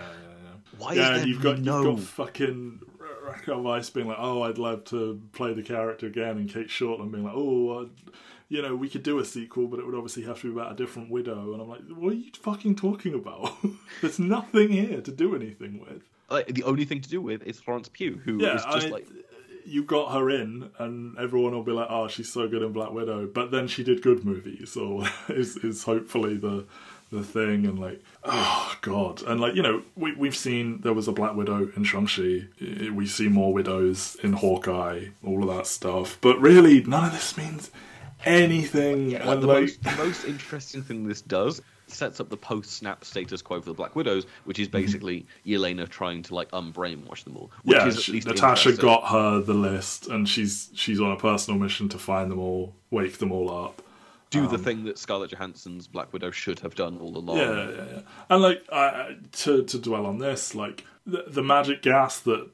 [0.44, 1.82] yeah Why yeah, is there you've got no?
[1.82, 2.80] you've got fucking
[3.36, 7.12] Rachel Weisz being like, "Oh, I'd love to play the character again," and Cate Shortland
[7.12, 7.86] being like, "Oh, uh,
[8.48, 10.72] you know, we could do a sequel, but it would obviously have to be about
[10.72, 13.52] a different widow." And I'm like, "What are you fucking talking about?
[14.00, 17.58] There's nothing here to do anything with." like, the only thing to do with is
[17.58, 19.06] Florence Pugh, who Yeah, just I- like
[19.66, 22.92] You got her in, and everyone will be like, "Oh, she's so good in Black
[22.92, 26.66] Widow," but then she did good movies, so is is hopefully the
[27.10, 27.66] the thing.
[27.66, 31.34] And like, oh god, and like you know, we we've seen there was a Black
[31.34, 32.46] Widow in Shang Chi.
[32.92, 36.18] We see more widows in Hawkeye, all of that stuff.
[36.20, 37.70] But really, none of this means
[38.24, 39.12] anything.
[39.12, 43.04] Like, and the, like, most, the most interesting thing this does sets up the post-snap
[43.04, 47.36] status quo for the Black Widows, which is basically Yelena trying to like unbrainwash them
[47.36, 47.50] all.
[47.64, 47.86] Which Mm-hmm.
[47.86, 51.58] yeah, is at she- Natasha got her the list, and she's she's on a personal
[51.58, 53.82] mission to find them all, wake them all up.
[54.30, 57.36] Do the Um, thing that Scarlett Johansson's Black Widow should have done all along.
[57.38, 58.00] Yeah, yeah, yeah.
[58.28, 62.48] And like I, to to dwell on this, like the, the magic gas that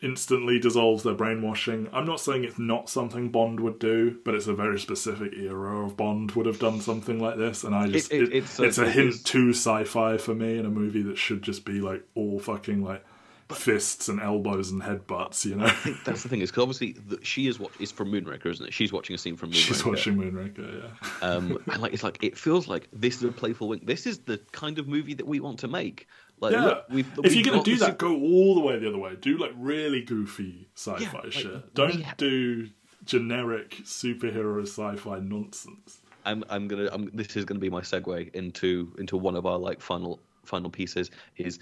[0.00, 1.88] instantly dissolves their brainwashing.
[1.92, 5.84] I'm not saying it's not something Bond would do, but it's a very specific era
[5.86, 8.58] of Bond would have done something like this, and I just It- it- it- it's
[8.58, 12.02] it's, a- hint too sci-fi for me in a movie that should just be like
[12.16, 13.04] all fucking like
[13.50, 15.70] fists and elbows and headbutts, you know.
[16.04, 18.72] That's the thing is because obviously the, she is what is from Moonraker, isn't it?
[18.72, 19.54] She's watching a scene from Moonraker.
[19.54, 21.26] She's watching Moonraker, yeah.
[21.28, 23.86] um, and like it's like it feels like this is a playful wink.
[23.86, 26.06] This is the kind of movie that we want to make.
[26.40, 28.88] Like, Yeah, look, we've, if we've you're gonna do that, go all the way the
[28.88, 29.16] other way.
[29.20, 31.74] Do like really goofy sci-fi Yeah, like, shit.
[31.74, 32.68] Don't ha- do
[33.04, 36.00] generic superhero sci-fi nonsense.
[36.24, 39.58] I'm I'm gonna I'm, this is gonna be my segue into into one of our
[39.58, 41.58] like final final pieces is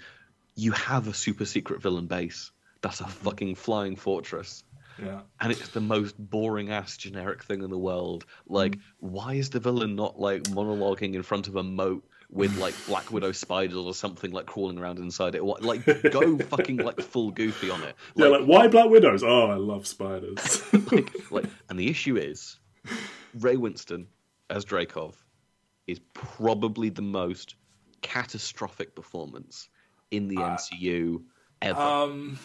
[0.55, 3.11] you have a super secret villain base that's a mm-hmm.
[3.11, 4.63] fucking flying fortress
[5.01, 9.07] Yeah, and it's the most boring ass generic thing in the world like mm-hmm.
[9.07, 13.11] why is the villain not like monologuing in front of a moat with like black
[13.11, 17.69] widow spiders or something like crawling around inside it like go fucking like full goofy
[17.69, 18.27] on it yeah.
[18.27, 19.23] Like why Black Widows?
[19.23, 20.61] Oh, I love spiders.
[20.91, 22.59] like, like, and the issue is,
[23.39, 24.05] Ray Winstone
[24.49, 25.13] as Dreykov
[25.87, 27.55] is probably the most
[28.01, 29.69] catastrophic performance
[30.11, 31.23] in the MCU
[31.61, 31.79] ever.
[31.79, 32.39] um,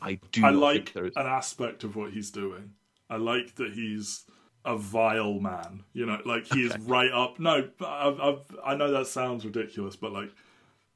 [0.00, 1.16] I do I like think there is.
[1.16, 2.72] an aspect of what he's doing.
[3.08, 4.24] I like that he's
[4.64, 5.84] a vile man.
[5.92, 7.38] You know, like he is right up.
[7.38, 10.30] No, I've, I've, I know that sounds ridiculous, but like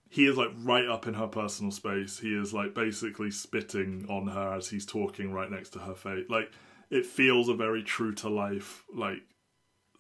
[0.08, 2.18] he is like right up in her personal space.
[2.18, 6.24] He is like basically spitting on her as he's talking right next to her face.
[6.28, 6.50] Like
[6.90, 9.22] it feels a very true to life, like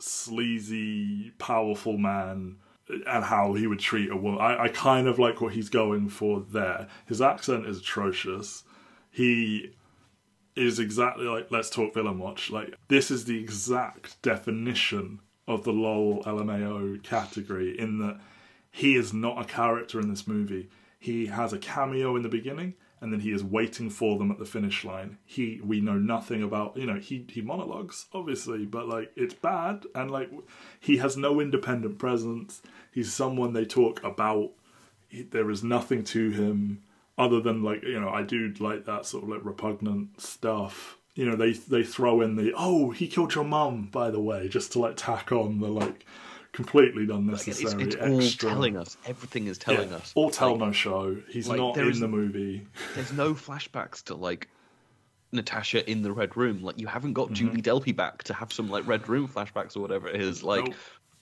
[0.00, 2.56] sleazy, powerful man.
[2.88, 4.40] And how he would treat a woman.
[4.40, 6.86] I, I kind of like what he's going for there.
[7.06, 8.62] His accent is atrocious.
[9.10, 9.72] He
[10.54, 12.50] is exactly like let's talk villain watch.
[12.50, 18.20] Like this is the exact definition of the LOL LMAO category in that
[18.70, 20.68] he is not a character in this movie.
[20.98, 24.38] He has a cameo in the beginning and then he is waiting for them at
[24.38, 25.18] the finish line.
[25.24, 29.84] He we know nothing about, you know, he he monologues obviously, but like it's bad
[29.94, 30.30] and like
[30.80, 32.62] he has no independent presence.
[32.90, 34.52] He's someone they talk about.
[35.08, 36.82] He, there is nothing to him
[37.18, 40.96] other than like you know I do like that sort of like repugnant stuff.
[41.14, 44.48] You know they they throw in the oh he killed your mum by the way
[44.48, 46.06] just to like tack on the like
[46.56, 48.48] completely It's, unnecessary it's all extra.
[48.50, 48.96] telling us.
[49.06, 50.12] Everything is Yeah, telling us.
[50.16, 51.16] All tell Like, no show.
[51.28, 52.66] He's like, not in is- the movie.
[52.94, 54.48] There's no flashbacks to like
[55.32, 56.62] Natasha in the Red Room.
[56.62, 57.34] Like you haven't got Mm-hmm.
[57.34, 60.42] Julie Delpy back to have some like Red Room flashbacks or whatever it is.
[60.42, 60.66] Like.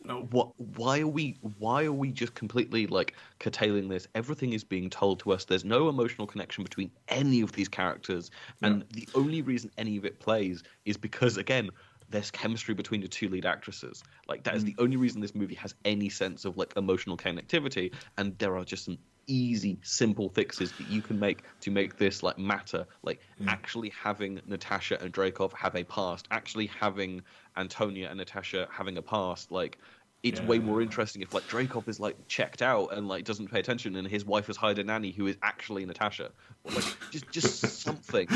[0.07, 0.31] Nope.
[0.33, 4.91] What why are we why are we just completely like curtailing this everything is being
[4.91, 8.31] told to us there's no emotional connection between any of these characters
[8.61, 11.71] and the only reason any of it plays is because again
[12.09, 14.03] there's chemistry between the two lead actresses.
[14.29, 14.67] Like that is Mm.
[14.67, 18.65] the only reason this movie has any sense of like emotional connectivity and there are
[18.65, 22.87] just some easy simple fixes that you can make to make this like matter.
[23.03, 27.23] Like actually having natasha and Dreykov have a past actually having
[27.57, 29.79] antonia and natasha having a past like
[30.25, 33.61] it's way more interesting if like Dreykov is like checked out and like doesn't pay
[33.61, 36.31] attention, and his wife has hired a nanny who is actually Natasha.
[36.65, 38.27] Or, like just just something,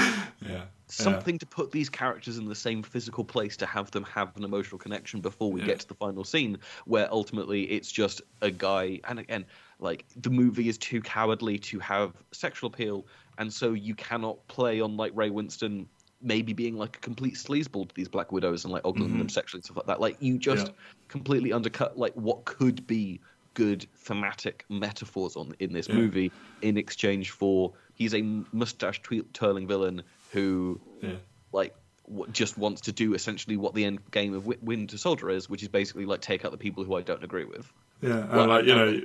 [0.47, 0.65] Yeah.
[0.87, 4.45] something to put these characters in the same physical place to have them have an
[4.45, 5.69] emotional connection before we Yeah.
[5.69, 9.01] get to the final scene, where ultimately it's just a guy.
[9.09, 9.47] And again,
[9.81, 13.07] like the movie is too cowardly to have sexual appeal,
[13.39, 15.87] and so you cannot play on like Ray Winstone.
[16.21, 19.19] Maybe being like a complete sleazeball to these Black Widows and like ogling mm-hmm.
[19.19, 20.01] them sexually and stuff like that.
[20.01, 20.73] Like you just Yeah.
[21.09, 23.21] completely undercut like what could be
[23.55, 26.31] good thematic metaphors on in this movie
[26.63, 29.01] in exchange for he's a mustache
[29.33, 30.03] twirling villain
[30.33, 31.17] who Yeah.
[31.53, 31.75] like
[32.07, 35.49] w- just wants to do essentially what the end game of Wi- Winter Soldier is,
[35.51, 37.73] which is basically like take out the people who I don't agree with.
[38.01, 39.01] Yeah, and like you know,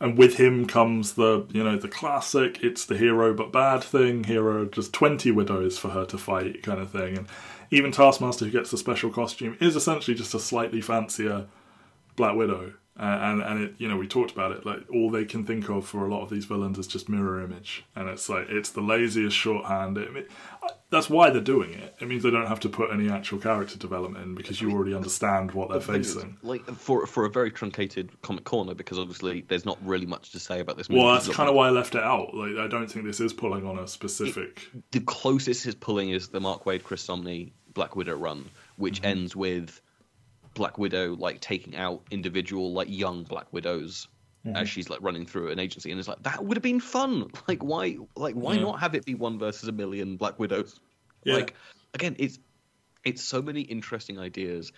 [0.00, 4.24] and with him comes the you know the classic "it's the hero but bad" thing.
[4.24, 7.16] Hero just twenty widows for her to fight, kind of thing.
[7.18, 7.26] And
[7.70, 11.46] even Taskmaster, who gets the special costume, is essentially just a slightly fancier
[12.16, 12.74] Black Widow.
[12.98, 14.66] Uh, and and it, you know, we talked about it.
[14.66, 17.40] Like all they can think of for a lot of these villains is just mirror
[17.42, 19.96] image, and it's like it's the laziest shorthand.
[19.98, 20.30] It, it-
[20.90, 21.94] that's why they're doing it.
[22.00, 24.94] It means they don't have to put any actual character development in because you already
[24.94, 26.38] understand what they're The thing is, facing.
[26.42, 30.40] like for for a very truncated comic corner, because obviously there's not really much to
[30.40, 31.02] say about this movie.
[31.04, 32.34] Well, that's kind of why I left it out.
[32.34, 34.62] Like, I don't think this is pulling on a specific.
[34.92, 38.46] the closest is pulling is the Mark Waid Chris Samnee Black Widow run,
[38.76, 39.06] which Mm-hmm.
[39.10, 39.80] ends with
[40.58, 44.08] Black Widow like taking out individual like young Black Widows
[44.46, 44.56] Mm-hmm.
[44.56, 47.28] as she's like running through an agency, and it's like that would have been fun.
[47.48, 48.60] Like why like why Yeah.
[48.62, 50.78] not have it be one versus a million Black Widows?
[51.24, 51.34] Yeah.
[51.34, 51.54] Like
[51.92, 52.38] again, it's
[53.04, 54.70] it's so many interesting ideas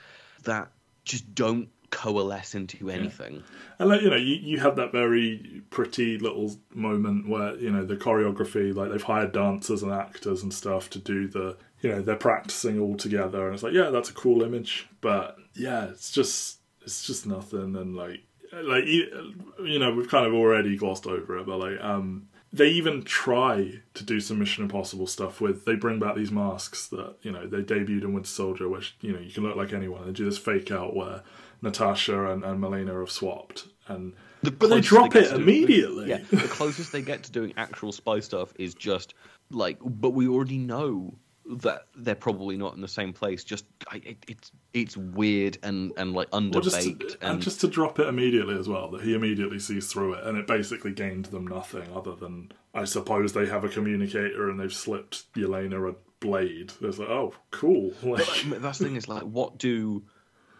[0.45, 0.70] that
[1.05, 3.43] just don't coalesce into anything.
[3.78, 7.85] And like you know, you, you have that very pretty little moment where you know
[7.85, 12.03] the choreography, like they've hired dancers and actors and stuff to do the, you know,
[12.03, 16.11] they're practicing all together, and it's like, yeah, that's a cool image, but yeah, it's
[16.11, 18.20] just it's just nothing, and like
[18.53, 22.26] like you know, we've kind of already glossed over it, but like um.
[22.53, 25.64] They even try to do some Mission Impossible stuff with.
[25.64, 29.12] They bring back these masks that you know they debuted in Winter Soldier, which you
[29.12, 30.05] know you can look like anyone.
[30.05, 31.22] They do this fake out where
[31.62, 35.43] Natasha and, and Melina have swapped, and The but they drop get it to doing-
[35.43, 36.09] immediately.
[36.09, 39.14] Yeah, the closest they get to doing actual spy stuff is just
[39.53, 41.14] like, but we already know
[41.59, 43.44] that they're probably not in the same place.
[43.44, 47.61] Just I, it, it's it's weird and and like Well, just underbaked to, and just
[47.62, 50.92] to drop it immediately as well, that he immediately sees through it, and it basically
[50.92, 55.90] gained them nothing other than I suppose they have a communicator and they've slipped Yelena
[55.90, 56.72] a blade.
[56.80, 57.92] It's like, oh, cool.
[58.03, 60.03] Like, But like, that's the thing is like, what do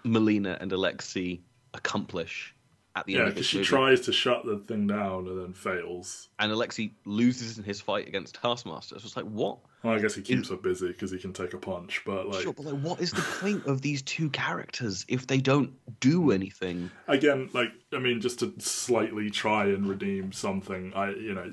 [0.05, 1.41] Melina and Alexei
[1.75, 2.55] accomplish
[2.97, 3.67] at the yeah, end of this she movie?
[3.69, 6.29] tries to shut the thing down and then fails.
[6.39, 8.99] and Alexei loses in his fight against Taskmaster.
[8.99, 9.59] So it's like, what?
[9.83, 12.43] Well, I guess he keeps her busy because he can take a punch, but like
[12.43, 16.33] sure, but like, what is the point of these two characters if they don't do
[16.33, 16.91] anything?
[17.09, 21.53] again, like I mean, just to slightly try and redeem something, I you know,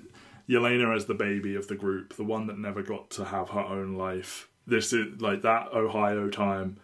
[0.50, 3.62] Yelena as the baby of the group, the one that never got to have her
[3.62, 4.50] own life.
[4.66, 6.78] This is like that Ohio time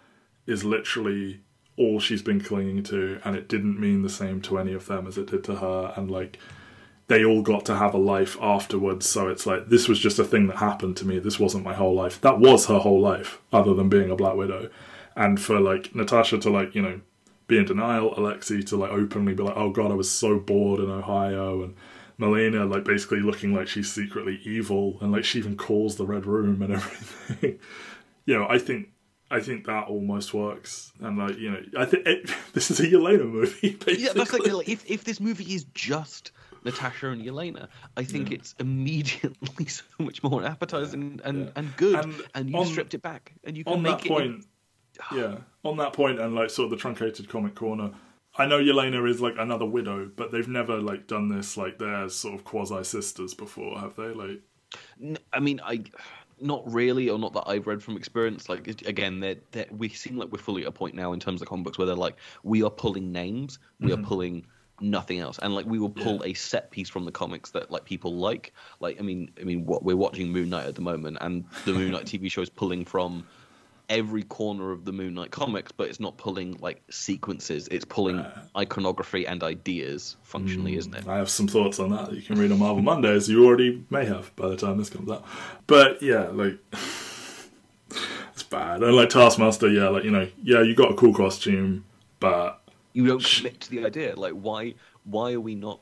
[0.46, 1.42] is literally
[1.78, 5.08] all she's been clinging to, and it didn't mean the same to any of them
[5.08, 6.38] as it did to her, and like
[7.08, 9.08] they all got to have a life afterwards.
[9.08, 11.20] So it's like this was just a thing that happened to me.
[11.20, 12.22] This wasn't my whole life.
[12.22, 14.70] That was her whole life, other than being a Black Widow.
[15.16, 17.02] And for like Natasha to like you know
[17.48, 20.80] be in denial, Alexei to like openly be like, "Oh God, I was so bored
[20.80, 21.76] in Ohio," and
[22.18, 26.26] Melina like basically looking like she's secretly evil, and like she even calls the Red
[26.26, 27.60] Room and everything.
[28.26, 28.90] you know, I think.
[29.32, 32.06] I think that almost works, and like you know, I think
[32.54, 33.72] this is a Yelena movie.
[33.72, 33.96] Basically.
[34.04, 36.32] Yeah, that's like, like if if this movie is just
[36.64, 37.68] Natasha and Yelena,
[37.98, 42.66] I think it's immediately so much more appetizing and, and good, And and, you on-
[42.68, 44.10] stripped it back, and you can on make that it.
[44.10, 44.46] point,
[45.16, 47.92] yeah, on that point, and like sort of the truncated comic corner.
[48.36, 52.10] I know Yelena is like another widow, but they've never like done this like they're
[52.10, 54.10] sort of quasi sisters before, have they?
[54.10, 54.42] Like,
[55.32, 55.84] I mean, I
[56.44, 58.50] not really, or not that I've read from experience.
[58.50, 61.42] Like again, they're, they're, we seem like we're fully at a point now in terms
[61.42, 64.04] of comic books where they're like, we are pulling names, we Mm-hmm.
[64.04, 64.46] are pulling
[64.82, 67.86] nothing else, and like we will pull a set piece from the comics that like
[67.86, 68.54] people like.
[68.80, 71.74] Like I mean, I mean, what we're watching Moon Knight at the moment, and the
[71.74, 73.26] Moon Knight TV show is pulling from
[73.90, 77.68] every corner of the Moon Knight comics, but it's not pulling like sequences.
[77.70, 81.08] It's pulling uh, iconography and ideas functionally, hmm, isn't it?
[81.08, 83.30] I have some thoughts on that that you can read on Marvel Mondays.
[83.30, 85.26] You already may have by the time this comes out,
[85.68, 86.58] but yeah, like
[88.34, 88.84] it's bad.
[88.84, 91.86] And like Taskmaster, yeah, like you know, yeah, you got a cool costume,
[92.20, 92.62] but
[92.94, 94.16] you don't commit to the idea.
[94.16, 95.82] Like, why why are we not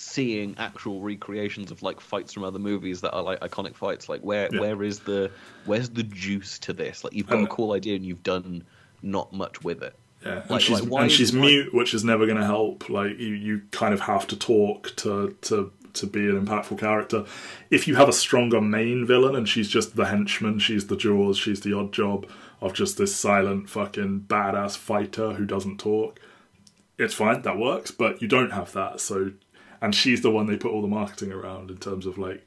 [0.00, 4.08] seeing actual recreations of like fights from other movies that are like iconic fights?
[4.08, 4.60] Like, where Yeah.
[4.60, 5.30] where is the
[5.66, 7.04] where's the juice to this?
[7.04, 8.64] Like, you've got And- a cool idea and you've done
[9.02, 9.94] not much with it.
[10.24, 12.88] Yeah, and Like- she's like, and she's mute, which is never going to help.
[12.90, 17.24] Like you, you kind of have to talk to to to be an impactful character.
[17.70, 21.36] If you have a stronger main villain and she's just the henchman, she's the Jaws,
[21.36, 22.26] she's the odd job
[22.60, 26.20] of just this silent fucking badass fighter who doesn't talk.
[26.96, 29.00] It's fine, that works, but you don't have that.
[29.00, 29.32] So,
[29.80, 32.46] and she's the one they put all the marketing around in terms of like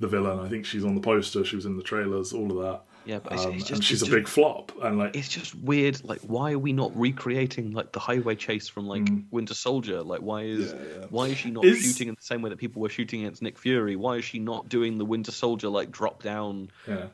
[0.00, 0.38] the villain.
[0.38, 2.82] I think she's on the poster, she was in the trailers, all of that.
[3.04, 5.54] Yeah, but it's, Um, it's just and she's a big flop, and like It's just
[5.54, 6.04] weird.
[6.04, 10.02] Like, why are we not recreating like the highway chase from like Winter Soldier?
[10.02, 10.78] Like, why is Mm.
[10.78, 11.06] Yeah, yeah.
[11.08, 13.40] why is she not Is- shooting in the same way that people were shooting against
[13.40, 13.96] Nick Fury?
[13.96, 16.70] Why is she not doing the Winter Soldier like drop down?
[16.86, 17.06] yeah.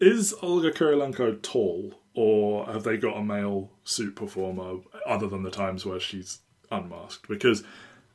[0.00, 5.50] Is Olga Kurylenko tall, or have they got a male suit performer other than the
[5.52, 6.40] times where she's
[6.72, 7.28] unmasked?
[7.28, 7.62] Because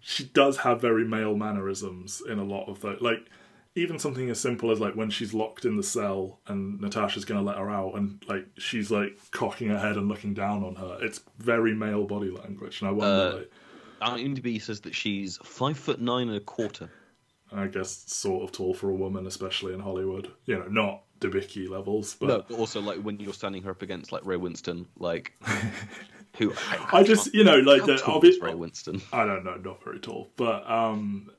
[0.08, 3.28] she does have very male mannerisms in a lot of the like.
[3.76, 7.40] Even something as simple as like when she's locked in the cell and Natasha's going
[7.40, 10.76] to let her out, and like she's like cocking her head and looking down on
[10.76, 10.98] her.
[11.02, 13.46] It's very male body language, and I wonder.
[14.02, 16.90] Uh, like, IMDb says that she's five foot nine and a quarter.
[17.52, 20.32] I guess sort of tall for a woman, especially in Hollywood.
[20.46, 23.82] You know, not Debicki levels, but No, but also like when you're standing her up
[23.82, 25.34] against like Ray Winstone, like
[26.38, 26.54] who
[26.92, 29.02] I just you know like the is Ray Winstone.
[29.12, 31.30] I don't know, not very tall, but um,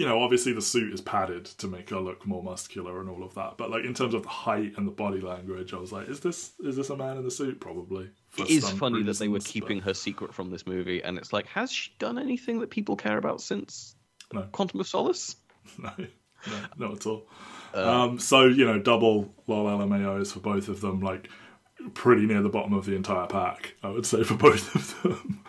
[0.00, 3.22] you know, obviously the suit is padded to make her look more muscular and all
[3.22, 3.58] of that.
[3.58, 6.20] But like in terms of the height and the body language, I was like, is
[6.20, 7.60] this is this a man in the suit?
[7.60, 8.08] Probably.
[8.38, 11.34] It is funny that they were reasons, keeping her secret from this movie, and it's
[11.34, 13.94] like, has she done anything that people care about since
[14.32, 14.42] No.
[14.52, 15.36] Quantum of Solace?
[15.78, 17.28] No, no, not at all.
[17.74, 21.00] Uh, um, so you know, double lol LMAOs for both of them.
[21.00, 21.28] Like
[21.94, 23.74] pretty near the bottom of the entire pack.
[23.82, 25.40] I would say for both of them.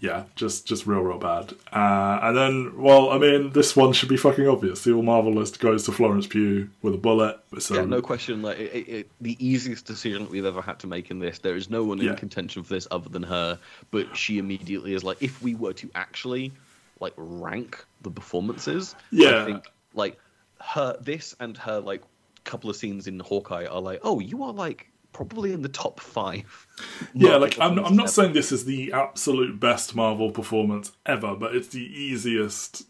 [0.00, 1.52] yeah, just just real real bad.
[1.72, 4.84] Uh, and then, well, I mean, this one should be fucking obvious.
[4.84, 7.38] The all Marvel list goes to Florence Pugh with a bullet.
[7.58, 8.42] So yeah, no question.
[8.42, 11.38] Like it, it, it, the easiest decision that we've ever had to make in this.
[11.38, 12.10] There is no one Yeah.
[12.10, 13.58] in contention for this other than her.
[13.90, 16.52] But she immediately is like, if we were to actually
[17.00, 19.42] like rank the performances, Yeah.
[19.42, 19.64] I think
[19.94, 20.18] like
[20.60, 22.02] her this and her like
[22.44, 26.00] couple of scenes in Hawkeye are like, oh, you are like probably in the top
[26.00, 26.66] five.
[27.14, 28.24] Yeah, like I'm, I'm not seven.
[28.26, 32.82] saying this is the absolute best Marvel performance ever, but it's the easiest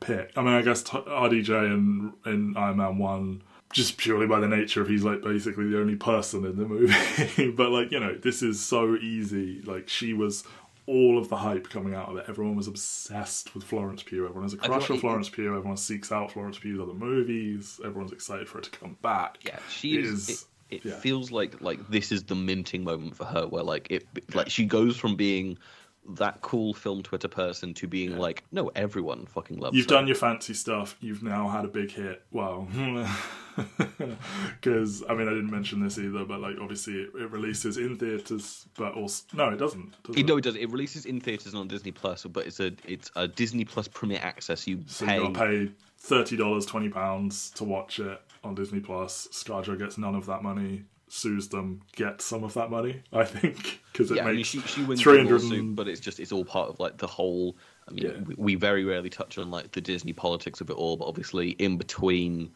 [0.00, 0.30] pick.
[0.36, 4.82] I mean, I guess RDJ in in Iron Man one, just purely by the nature
[4.82, 7.50] of he's like basically the only person in the movie.
[7.56, 9.62] but like you know, this is so easy.
[9.62, 10.44] Like she was.
[10.86, 14.24] All of the hype coming out of it, everyone was obsessed with Florence Pugh.
[14.24, 15.54] Everyone has a crush on Florence Pugh.
[15.56, 17.78] Everyone seeks out Florence Pugh's other movies.
[17.84, 19.38] Everyone's excited for her to come back.
[19.42, 20.94] Yeah, she It is- it it yeah.
[20.96, 24.64] feels like like this is the minting moment for her, where like it like she
[24.64, 25.58] goes from being
[26.16, 29.76] that cool film Twitter person to being like, no, everyone fucking loves.
[29.76, 29.96] You've her.
[29.96, 30.96] done your fancy stuff.
[31.00, 32.22] You've now had a big hit.
[32.30, 32.66] Well,
[34.60, 37.96] because I mean, I didn't mention this either, but like obviously it, it releases in
[37.96, 39.94] theaters, but also no, it doesn't.
[40.04, 40.26] does It, it?
[40.26, 40.56] no, it does.
[40.56, 43.88] It releases in theaters and on Disney Plus, but it's a it's a Disney Plus
[43.88, 44.66] Premier Access.
[44.66, 45.16] You so pay.
[45.16, 49.28] you got to pay thirty dollars, twenty pounds to watch it on Disney Plus.
[49.32, 50.84] ScarJo gets none of that money.
[51.12, 53.02] Sues them, gets some of that money.
[53.12, 55.88] I think because it yeah, I mean, makes she she wins 300 lawsuit, and- but
[55.88, 57.56] it's just it's all part of like the whole.
[57.88, 58.20] I mean, Yeah.
[58.24, 61.50] we, we very rarely touch on like the Disney politics of it all, but obviously
[61.50, 62.52] in between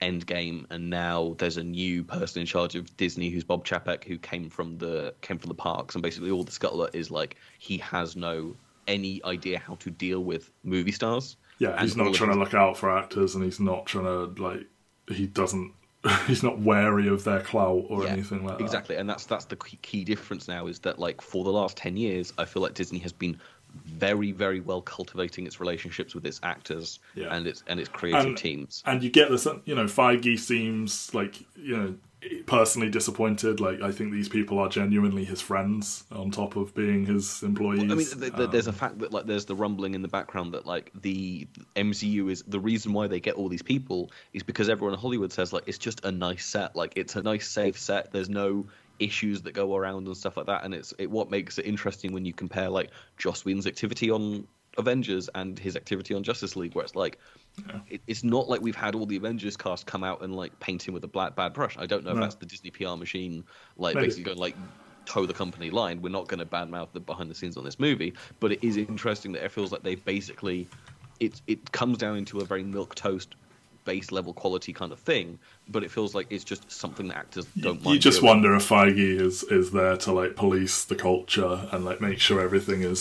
[0.00, 4.18] Endgame and now there's a new person in charge of Disney who's Bob Chapek who
[4.18, 7.78] came from the came from the parks and basically all the scuttlebutt is like he
[7.78, 8.54] has no
[8.86, 11.36] any idea how to deal with movie stars.
[11.58, 14.40] Yeah, And he's not trying to look out for actors, and he's not trying to
[14.42, 14.66] like.
[15.08, 15.72] He doesn't.
[16.26, 18.64] He's not wary of their clout or Yeah, anything like that.
[18.64, 21.76] Exactly, and that's that's the key, key difference now is that like for the last
[21.76, 23.38] ten years, I feel like Disney has been
[23.84, 27.34] very very well cultivating its relationships with its actors Yeah.
[27.34, 28.82] and its and its creative And- teams.
[28.86, 31.94] and you get this you know feige seems like you know
[32.46, 33.60] personally disappointed.
[33.60, 37.82] Like i think these people are genuinely his friends on top of being his employees.
[37.90, 40.08] I mean, th- th- there's a Um, fact that like there's the rumbling in the
[40.08, 44.42] background that like the MCU is the reason why they get all these people is
[44.42, 47.48] because everyone in Hollywood says like it's just a nice set, like it's a nice
[47.48, 48.12] safe set.
[48.12, 48.66] There's no
[48.98, 52.12] issues that go around and stuff like that, and it's it what makes it interesting
[52.12, 54.46] when you compare like Joss Whedon's activity on
[54.78, 57.18] Avengers and his activity on Justice League, where it's like
[57.88, 60.86] it, it's not like we've had all the Avengers cast come out and like paint
[60.86, 61.76] him with a black bad brush.
[61.78, 63.44] I don't know if that's the Disney PR machine,
[63.76, 64.06] like Maybe.
[64.06, 64.56] basically going like
[65.04, 66.02] toe the company line.
[66.02, 68.76] We're not going to badmouth the behind the scenes on this movie, but it is
[68.76, 70.68] interesting that it feels like they've basically
[71.20, 73.34] it it comes down into a very milk toast
[73.84, 75.38] base level quality kind of thing,
[75.68, 78.28] but it feels like it's just something that actors don't you just doing.
[78.28, 82.40] wonder if feige is is there to like police the culture and like make sure
[82.40, 83.00] everything is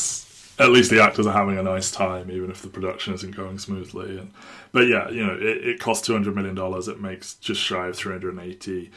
[0.60, 3.58] at least the actors are having a nice time even if the production isn't going
[3.60, 4.32] smoothly and
[4.72, 7.95] but yeah you know it, it costs 200 million dollars it makes just shy of
[7.95, 8.89] 380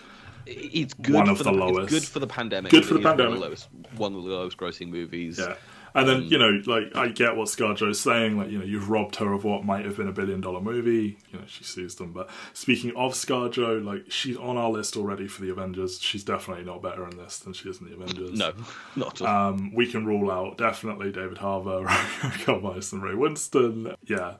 [0.46, 1.88] it's good one for of the it's lowest.
[1.90, 2.70] good for the pandemic.
[2.70, 3.34] Good for the is One of pandemic.
[3.40, 5.38] the lowest, one of the lowest grossing movies.
[5.38, 5.56] Yeah.
[5.94, 6.30] And then, Mm.
[6.30, 9.44] you know, like, I get what ScarJo's saying, like, you know, you've robbed her of
[9.44, 11.18] what might have been a billion dollar movie.
[11.32, 12.12] You know, she sues them.
[12.12, 16.00] But speaking of ScarJo, like, she's on our list already for the Avengers.
[16.00, 18.38] She's definitely not better in this than she is in the Avengers.
[18.38, 18.52] No,
[18.96, 19.48] not at all.
[19.50, 21.84] Um, we can rule out definitely David Harbour,
[22.44, 23.94] Carl Weisz, and Ray Winstone.
[24.06, 24.34] Yeah.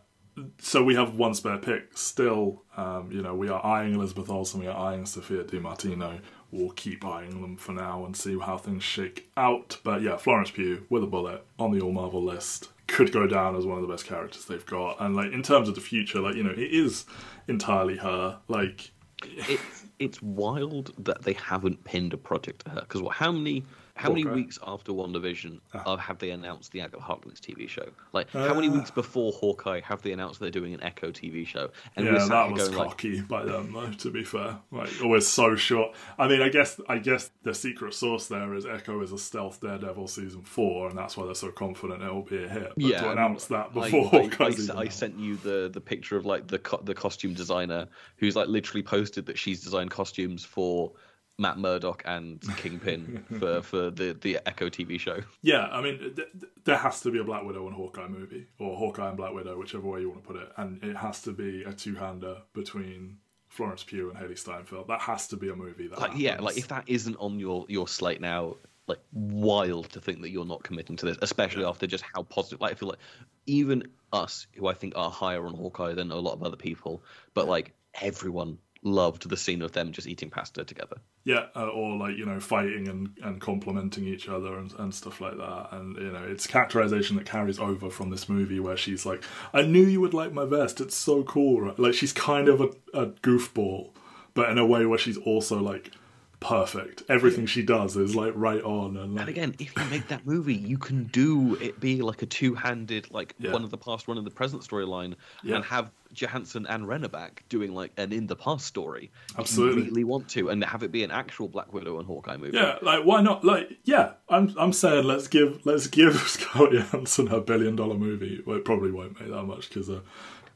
[0.60, 2.62] So we have one spare pick still.
[2.76, 6.20] Um, you know, we are eyeing Elizabeth Olsen, we are eyeing Sophia Di Martino.
[6.50, 9.78] We'll keep eyeing them for now and see how things shake out.
[9.84, 13.54] But yeah, Florence Pugh with a bullet on the All Marvel list could go down
[13.54, 14.96] as one of the best characters they've got.
[15.00, 17.04] And like in terms of the future, like you know, it is
[17.46, 18.38] entirely her.
[18.48, 18.90] Like
[19.22, 23.16] it's it's wild that they haven't pinned a project to her because what?
[23.16, 23.64] how many
[23.98, 27.86] how many weeks after WandaVision uh, have they announced the Agatha Harkness TV show?
[28.12, 28.72] Like how many Uh.
[28.72, 31.70] weeks before Hawkeye have they announced they're doing an Echo TV show?
[31.96, 33.90] And yeah, that was going like, cocky by them, though.
[33.90, 35.94] To be fair, like always so short.
[36.18, 39.60] I mean, I guess I guess the secret source there is Echo is a stealth
[39.60, 42.72] Daredevil season four, and that's why they're so confident it will be a hit.
[42.76, 46.16] But yeah, to announce that before I, I, even I sent you the the picture
[46.16, 47.88] of like the co- the costume designer
[48.18, 50.92] who's like literally posted that she's designed costumes for
[51.38, 55.20] Matt Murdock and Kingpin for for the the Echo TV show.
[55.42, 58.46] Yeah, I mean, th- th- there has to be a Black Widow and Hawkeye movie,
[58.58, 61.22] or Hawkeye and Black Widow, whichever way you want to put it, and it has
[61.22, 63.18] to be a two-hander between
[63.48, 64.88] Florence Pugh and Hailee Steinfeld.
[64.88, 65.86] That has to be a movie.
[65.86, 68.56] That like yeah like if that isn't on your your slate now
[68.88, 72.58] like wild to think that you're not committing to this especially after just how positive
[72.62, 72.98] like i feel like
[73.44, 73.82] even
[74.14, 77.02] us who i think are higher on hawkeye than a lot of other people
[77.34, 80.96] but like everyone loved the scene of them just eating pasta together.
[81.24, 85.20] Yeah, uh, or like you know fighting and, and complimenting each other and, and stuff
[85.20, 85.68] like that.
[85.72, 89.22] And you know it's characterization that carries over from this movie where she's like,
[89.52, 90.80] "I knew you would like my vest.
[90.80, 91.78] It's so cool." Right?
[91.78, 93.90] Like she's kind of a, a goofball,
[94.34, 95.92] but in a way where she's also like
[96.40, 97.02] perfect.
[97.08, 98.96] Everything she does is like right on.
[98.96, 102.22] And, like, And again, if you make that movie, you can do it be like
[102.22, 103.52] a two-handed, like Yeah.
[103.52, 105.56] one of the past, one of the present storyline, Yeah.
[105.56, 109.10] and have Johansson and Renner back doing like an in the past story.
[109.36, 109.82] Absolutely.
[109.82, 112.56] really want to, and have it be an actual Black Widow and Hawkeye movie.
[112.56, 113.44] yeah, like why not?
[113.44, 118.42] Like yeah, I'm I'm saying let's give let's give Scarlett Johansson her billion dollar movie.
[118.46, 120.00] Well, it probably won't make that much because a uh,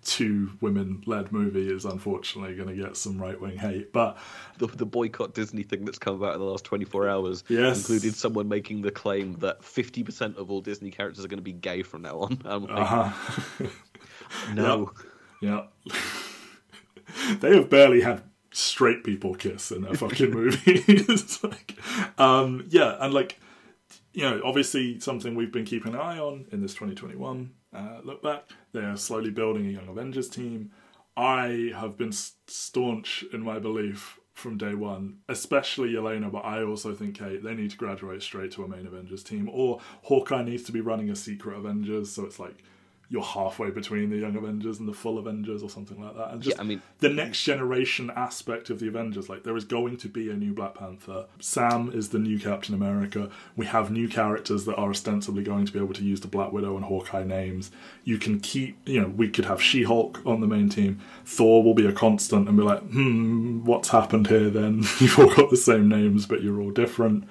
[0.04, 4.18] two women led movie is unfortunately going to get some right wing hate, but.
[4.58, 7.78] the, the boycott Disney thing that's come about in the last 24 hours Yes.
[7.78, 11.52] included someone making the claim that 50% of all Disney characters are going to be
[11.52, 12.38] gay from now on.
[12.44, 13.66] Like, Uh-huh.
[14.54, 14.92] no.
[15.40, 15.66] Yeah.
[17.40, 18.22] they have barely had
[18.52, 20.82] straight people kiss in their fucking movie.
[20.86, 21.76] it's like,
[22.18, 23.40] um, yeah, and like,
[24.12, 28.22] you know, obviously something we've been keeping an eye on in this 2021 uh, look
[28.22, 28.44] back.
[28.72, 30.70] They are slowly building a Young Avengers team.
[31.16, 36.94] I have been staunch in my belief from day one, especially Elena, but I also
[36.94, 40.62] think Kate, they need to graduate straight to a main Avengers team, or Hawkeye needs
[40.64, 42.64] to be running a secret Avengers, so it's like
[43.12, 46.32] you're halfway between the Young Avengers and the full Avengers, or something like that.
[46.32, 49.64] And just Yeah, I mean- the next generation aspect of the Avengers, like there is
[49.66, 51.26] going to be a new Black Panther.
[51.38, 53.28] Sam is the new Captain America.
[53.54, 56.52] We have new characters that are ostensibly going to be able to use the Black
[56.52, 57.70] Widow and Hawkeye names.
[58.02, 60.98] You can keep, you know, we could have She Hulk on the main team.
[61.26, 64.78] Thor will be a constant and be like, hmm, what's happened here then?
[65.00, 67.24] You've all got the same names, but you're all different.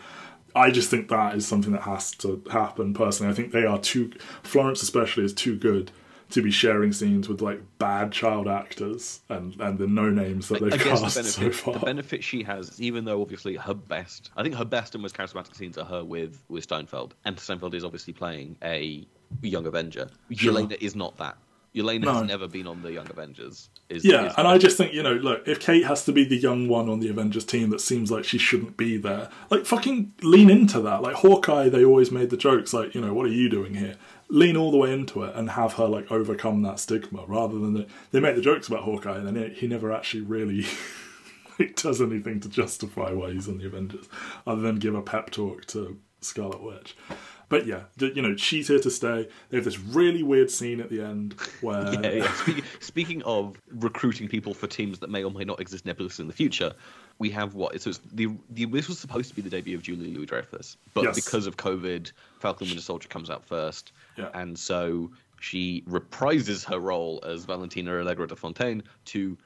[0.55, 3.31] I just think that is something that has to happen personally.
[3.31, 4.11] I think they are too,
[4.43, 5.91] Florence especially is too good
[6.31, 10.61] to be sharing scenes with like bad child actors and, and the no names that
[10.61, 11.73] they've I cast the so benefit, far.
[11.73, 15.15] the benefit she has, even though obviously her best, I think her best and most
[15.15, 19.05] charismatic scenes are her with with Steinfeld, and Steinfeld is obviously playing a
[19.41, 20.09] young Avenger.
[20.31, 20.53] Sure.
[20.53, 21.37] Yelena is not that.
[21.75, 22.13] Yelena No.
[22.15, 23.69] has never been on the Young Avengers.
[23.91, 26.23] Is, Yeah, is and I just think, you know, look, if Kate has to be
[26.23, 29.65] the young one on the Avengers team that seems like she shouldn't be there, like
[29.65, 31.01] fucking lean into that.
[31.01, 33.95] Like Hawkeye, they always made the jokes like, you know, what are you doing here?
[34.29, 37.73] Lean all the way into it and have her like overcome that stigma rather than
[37.73, 40.65] the, they make the jokes about Hawkeye and then he- never actually really
[41.59, 44.07] like, does anything to justify why he's on the Avengers
[44.47, 46.95] other than give a pep talk to Scarlet Witch.
[47.51, 49.27] But yeah, you know, she's here to stay.
[49.49, 52.33] They have this really weird scene at the end where Yeah, yeah.
[52.33, 56.27] Speaking, speaking of recruiting people for teams that may or may not exist nebulously in
[56.27, 56.73] the future,
[57.19, 57.79] we have what?
[57.81, 61.03] So it's the, the this was supposed to be the debut of Julia Louis-Dreyfus, but
[61.03, 61.15] Yes.
[61.23, 64.29] because of COVID, Falcon Winter Soldier comes out first, Yeah.
[64.33, 69.37] and so she reprises her role as Valentina Allegra de Fontaine to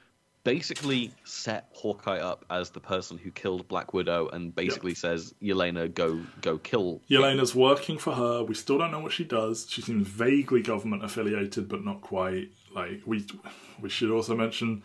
[0.46, 5.94] basically set Hawkeye up as the person who killed Black Widow, and basically says, "Yelena,
[5.94, 8.44] go go kill." Yelena's working for her.
[8.46, 9.68] We still don't know what she does.
[9.70, 12.52] She seems vaguely government affiliated, but not quite.
[12.74, 13.26] Like we,
[13.82, 14.84] we should also mention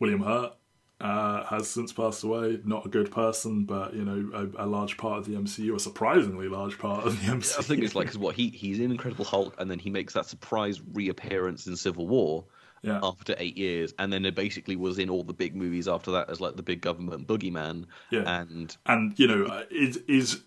[0.00, 0.52] William Hurt
[1.00, 2.60] uh, has since passed away.
[2.64, 5.78] Not a good person, but you know, a, a large part of the MCU, a
[5.78, 7.58] surprisingly large part of the MCU.
[7.58, 10.14] I think it's like 'cause what he he's in Incredible Hulk, and then he makes
[10.14, 12.44] that surprise reappearance in Civil War
[12.84, 16.10] yeah, after eight years, and then it basically was in all the big movies after
[16.12, 17.86] that as like the big government boogeyman.
[18.10, 18.40] Yeah.
[18.40, 20.42] and and you know, is is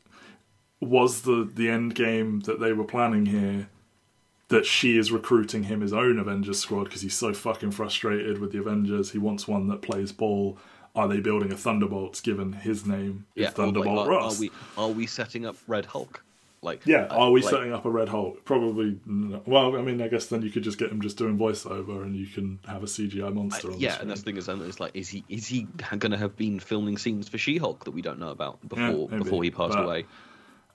[0.80, 3.70] was the the end game that they were planning here
[4.50, 8.52] that she is recruiting him his own Avengers squad because he's so fucking frustrated with
[8.52, 9.12] the Avengers.
[9.12, 10.58] He wants one that plays ball.
[10.96, 14.38] Are they building a Thunderbolts given his name is yeah, like, Thunderbolt are, Ross?
[14.38, 16.24] are we are we setting up Red Hulk?
[16.62, 18.44] Like yeah, uh, are we like, setting up a Red Hulk?
[18.44, 19.00] Probably.
[19.06, 19.42] No.
[19.46, 22.16] Well, I mean, I guess then you could just get him just doing voiceover, and
[22.16, 23.72] you can have a CGI monster.
[23.72, 24.02] on Yeah, screen.
[24.02, 25.68] and that's the thing is, it's like, is he is he
[26.00, 29.24] going to have been filming scenes for She-Hulk that we don't know about before maybe,
[29.24, 30.06] before he passed but- away?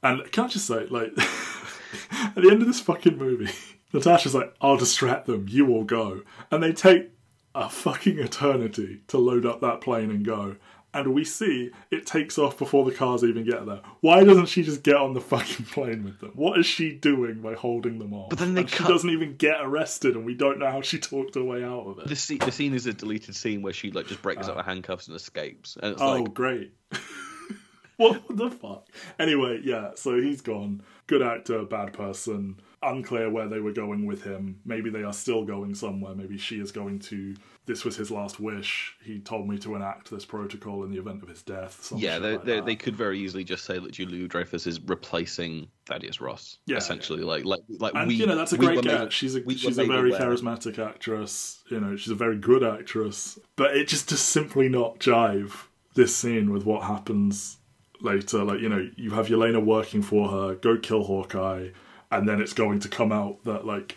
[0.04, 1.12] And can I just say, like,
[2.10, 3.52] at the end of this fucking movie,
[3.92, 6.22] Natasha's like, I'll distract them, you all go.
[6.50, 7.10] And they take
[7.54, 10.56] a fucking eternity to load up that plane and go.
[10.94, 13.80] And we see it takes off before the cars even get there.
[14.00, 16.32] Why doesn't she just get on the fucking plane with them?
[16.34, 18.28] What is she doing by holding them off?
[18.30, 20.98] But then they and she doesn't even get arrested, and we don't know how she
[20.98, 22.08] talked her way out of it.
[22.08, 24.52] The scene, the scene is a deleted scene where she like just breaks ah.
[24.52, 26.74] out of handcuffs and escapes, and it's Oh, like great.
[27.96, 28.86] what the fuck?
[29.18, 30.82] Anyway, yeah, so he's gone.
[31.06, 32.60] Good actor, bad person.
[32.82, 34.60] Unclear where they were going with him.
[34.64, 36.14] Maybe they are still going somewhere.
[36.14, 37.34] Maybe she is going to.
[37.64, 38.96] This was his last wish.
[39.04, 41.92] He told me to enact this protocol in the event of his death.
[41.96, 45.68] Yeah, they, like they, they could very easily just say that Julia Dreyfus is replacing
[45.86, 46.58] Thaddeus Ross.
[46.66, 49.36] Yeah, essentially, like like like and we, you know that's a we great made- she's
[49.36, 50.20] a we she's a very aware.
[50.20, 51.62] charismatic actress.
[51.68, 53.38] You know, she's a very good actress.
[53.56, 57.58] But it just does simply not jive this scene with what happens
[58.00, 58.42] later.
[58.44, 61.68] Like you know, you have Yelena working for her, go kill Hawkeye,
[62.12, 63.96] and then it's going to come out that like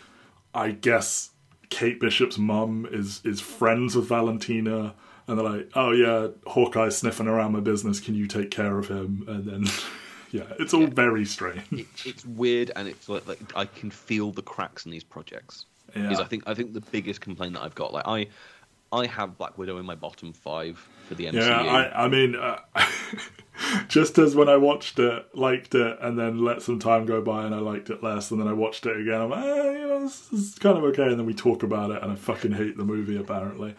[0.54, 1.30] I guess
[1.68, 4.94] Kate Bishop's mum is is friends with Valentina.
[5.28, 7.98] And they're like, "Oh yeah, Hawkeye's sniffing around my business.
[7.98, 9.64] Can you take care of him?" And then,
[10.30, 11.64] yeah, it's all very strange.
[11.72, 15.66] It, it's weird, and it's like, like I can feel the cracks in these projects.
[15.96, 16.12] Yeah.
[16.12, 18.28] Is I think I think the biggest complaint that I've got, like I,
[18.92, 20.78] I have Black Widow in my bottom five
[21.08, 21.34] for the MCU.
[21.34, 22.58] Yeah, I, I mean, uh,
[23.88, 27.44] just as when I watched it, liked it, and then let some time go by
[27.44, 29.86] and I liked it less, and then I watched it again, I'm like, eh, you
[29.86, 32.52] know, this is kind of okay, and then we talk about it, and I fucking
[32.52, 33.74] hate the movie, apparently.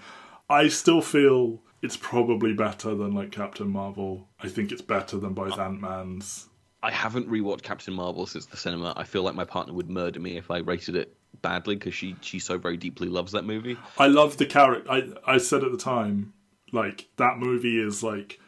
[0.50, 4.28] I still feel it's probably better than, like, Captain Marvel.
[4.40, 6.48] I think it's better than both Ant-Man's.
[6.82, 8.94] I haven't rewatched Captain Marvel since the cinema.
[8.96, 12.16] I feel like my partner would murder me if I rated it badly because she
[12.22, 13.78] she so very deeply loves that movie.
[13.98, 14.90] I love the character.
[14.90, 16.34] I, I said at the time,
[16.72, 18.40] like, that movie is, like,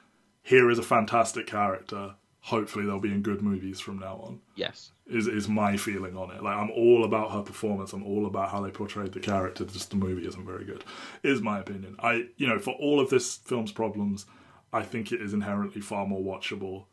[0.49, 2.15] here is a fantastic character.
[2.41, 4.39] Hopefully they'll be in good movies from now on.
[4.55, 4.91] Yes.
[5.05, 6.41] is is my feeling on it.
[6.41, 7.93] Like I'm all about her performance.
[7.93, 9.63] I'm all about how they portrayed the character.
[9.63, 10.83] Just the movie isn't very good.
[11.21, 11.95] Is my opinion.
[11.99, 14.25] I you know for all of this film's problems,
[14.73, 16.85] I think it is inherently far more watchable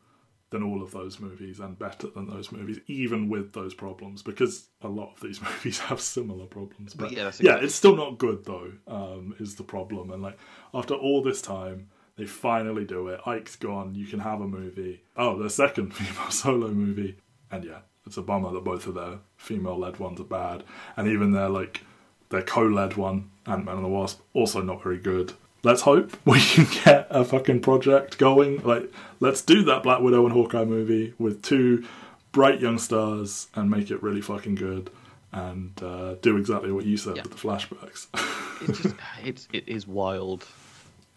[0.51, 4.69] than all of those movies and better than those movies, even with those problems, because
[4.81, 6.93] a lot of these movies have similar problems.
[6.93, 8.71] But, yeah, yeah, it's still not good though.
[8.87, 10.37] Um, is the problem, and like
[10.75, 11.89] after all this time.
[12.17, 13.21] They finally do it.
[13.25, 13.93] Ike's gone.
[13.95, 15.01] You can have a movie.
[15.15, 17.17] Oh, the second female solo movie.
[17.51, 20.63] And yeah, it's a bummer that both of their female-led ones are bad,
[20.97, 21.81] and even their like
[22.29, 25.33] their co-led one, Ant Man and the Wasp, also not very good.
[25.63, 28.61] Let's hope we can get a fucking project going.
[28.63, 31.85] Like, let's do that Black Widow and Hawkeye movie with two
[32.31, 34.89] bright young stars and make it really fucking good,
[35.31, 37.23] and uh, do exactly what you said Yeah.
[37.23, 38.07] with the flashbacks.
[38.59, 40.43] It's just it's it is wild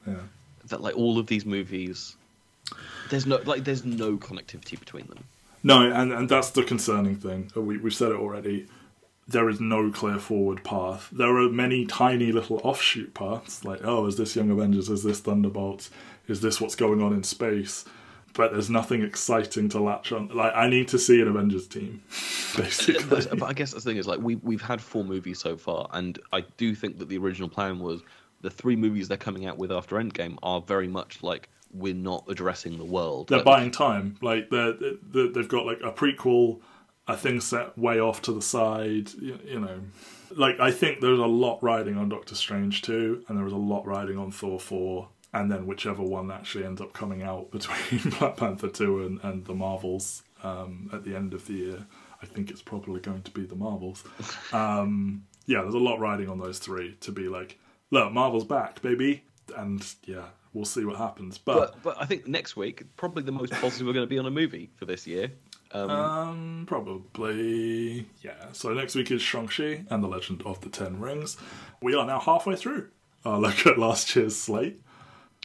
[0.06, 0.14] yeah.
[0.70, 2.16] That like all of these movies
[3.10, 5.24] there's no like there's no connectivity between them.
[5.62, 7.50] No, and, and that's the concerning thing.
[7.54, 8.66] Uh, we, we've said it already.
[9.28, 11.08] There is no clear forward path.
[11.12, 14.88] There are many tiny little offshoot paths, like, oh, is this Young Avengers?
[14.88, 15.90] Is this Thunderbolts?
[16.28, 17.84] Is this what's going on in space?
[18.32, 20.28] But there's nothing exciting to latch on.
[20.28, 22.02] Like, I need to see an Avengers team,
[22.56, 23.04] basically.
[23.04, 25.88] But, but I guess the thing is like we we've had four movies so far,
[25.92, 28.00] and I do think that the original plan was
[28.40, 32.24] the three movies they're coming out with after Endgame are very much like we're not
[32.28, 33.28] addressing the world.
[33.28, 34.16] they're buying time.
[34.20, 36.60] Like they're, they they've got like a prequel,
[37.06, 39.12] a thing set way off to the side.
[39.14, 39.80] You, you know,
[40.36, 43.56] like I think there's a lot riding on Doctor Strange too, and there was a
[43.56, 48.10] lot riding on Thor four, and then whichever one actually ends up coming out between
[48.18, 51.86] Black Panther two and, and the Marvels um, at the end of the year.
[52.22, 54.04] I think it's probably going to be the Marvels.
[54.52, 57.58] Um, yeah, there's a lot riding on those three to be like,
[57.90, 59.22] look, Marvel's back, baby,
[59.56, 61.38] and yeah, we'll see what happens.
[61.38, 64.26] But but I think next week probably the most positive we're going to be on
[64.26, 65.30] a movie for this year.
[65.72, 68.06] Um, Um, probably.
[68.22, 68.52] Yeah.
[68.52, 71.36] So next week is Shang-Chi and the Legend of the Ten Rings.
[71.80, 72.88] We are now halfway through
[73.24, 74.80] our look at last year's slate.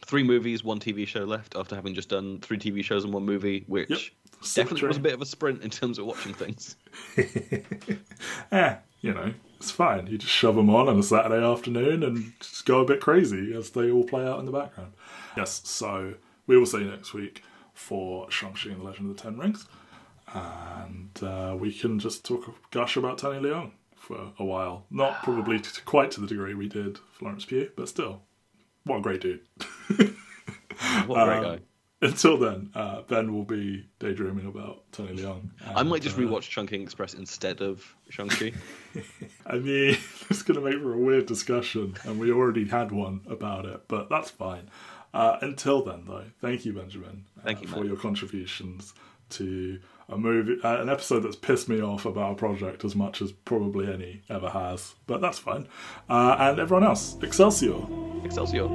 [0.03, 3.23] three movies, one TV show left after having just done three TV shows and one
[3.25, 3.99] movie, which Yep.
[4.55, 6.75] definitely was a bit of a sprint in terms of watching things.
[8.51, 10.07] Eh, you know, it's fine.
[10.07, 13.53] You just shove them on on a Saturday afternoon and just go a bit crazy
[13.55, 14.93] as they all play out in the background.
[15.37, 16.15] Yes, so
[16.47, 19.65] we will see you next week for Shang-Chi and the Legend of the Ten Rings.
[20.33, 24.85] And uh, we can just talk gush about Tony Leung for a while.
[24.89, 28.21] Not probably to, quite to the degree we did Florence Pugh, but still,
[28.83, 29.41] what a great dude.
[31.07, 31.59] What a great Um, guy.
[32.01, 35.49] Until then, uh, Ben will be daydreaming about Tony Leung.
[35.65, 38.51] I might just uh, rewatch Chungking Express instead of Shang-Chi.
[39.47, 39.97] I mean,
[40.29, 43.87] it's going to make for a weird discussion, and we already had one about it,
[43.87, 44.69] but that's fine.
[45.13, 47.85] Uh, until then, though, thank you, Benjamin, uh, Thank you, for Matt.
[47.87, 48.93] your contributions
[49.29, 53.21] to a movie, uh, an episode that's pissed me off about a project as much
[53.21, 54.93] as probably any ever has.
[55.07, 55.67] But that's fine.
[56.09, 57.77] Uh, and everyone else, Excelsior.
[58.23, 58.67] Excelsior.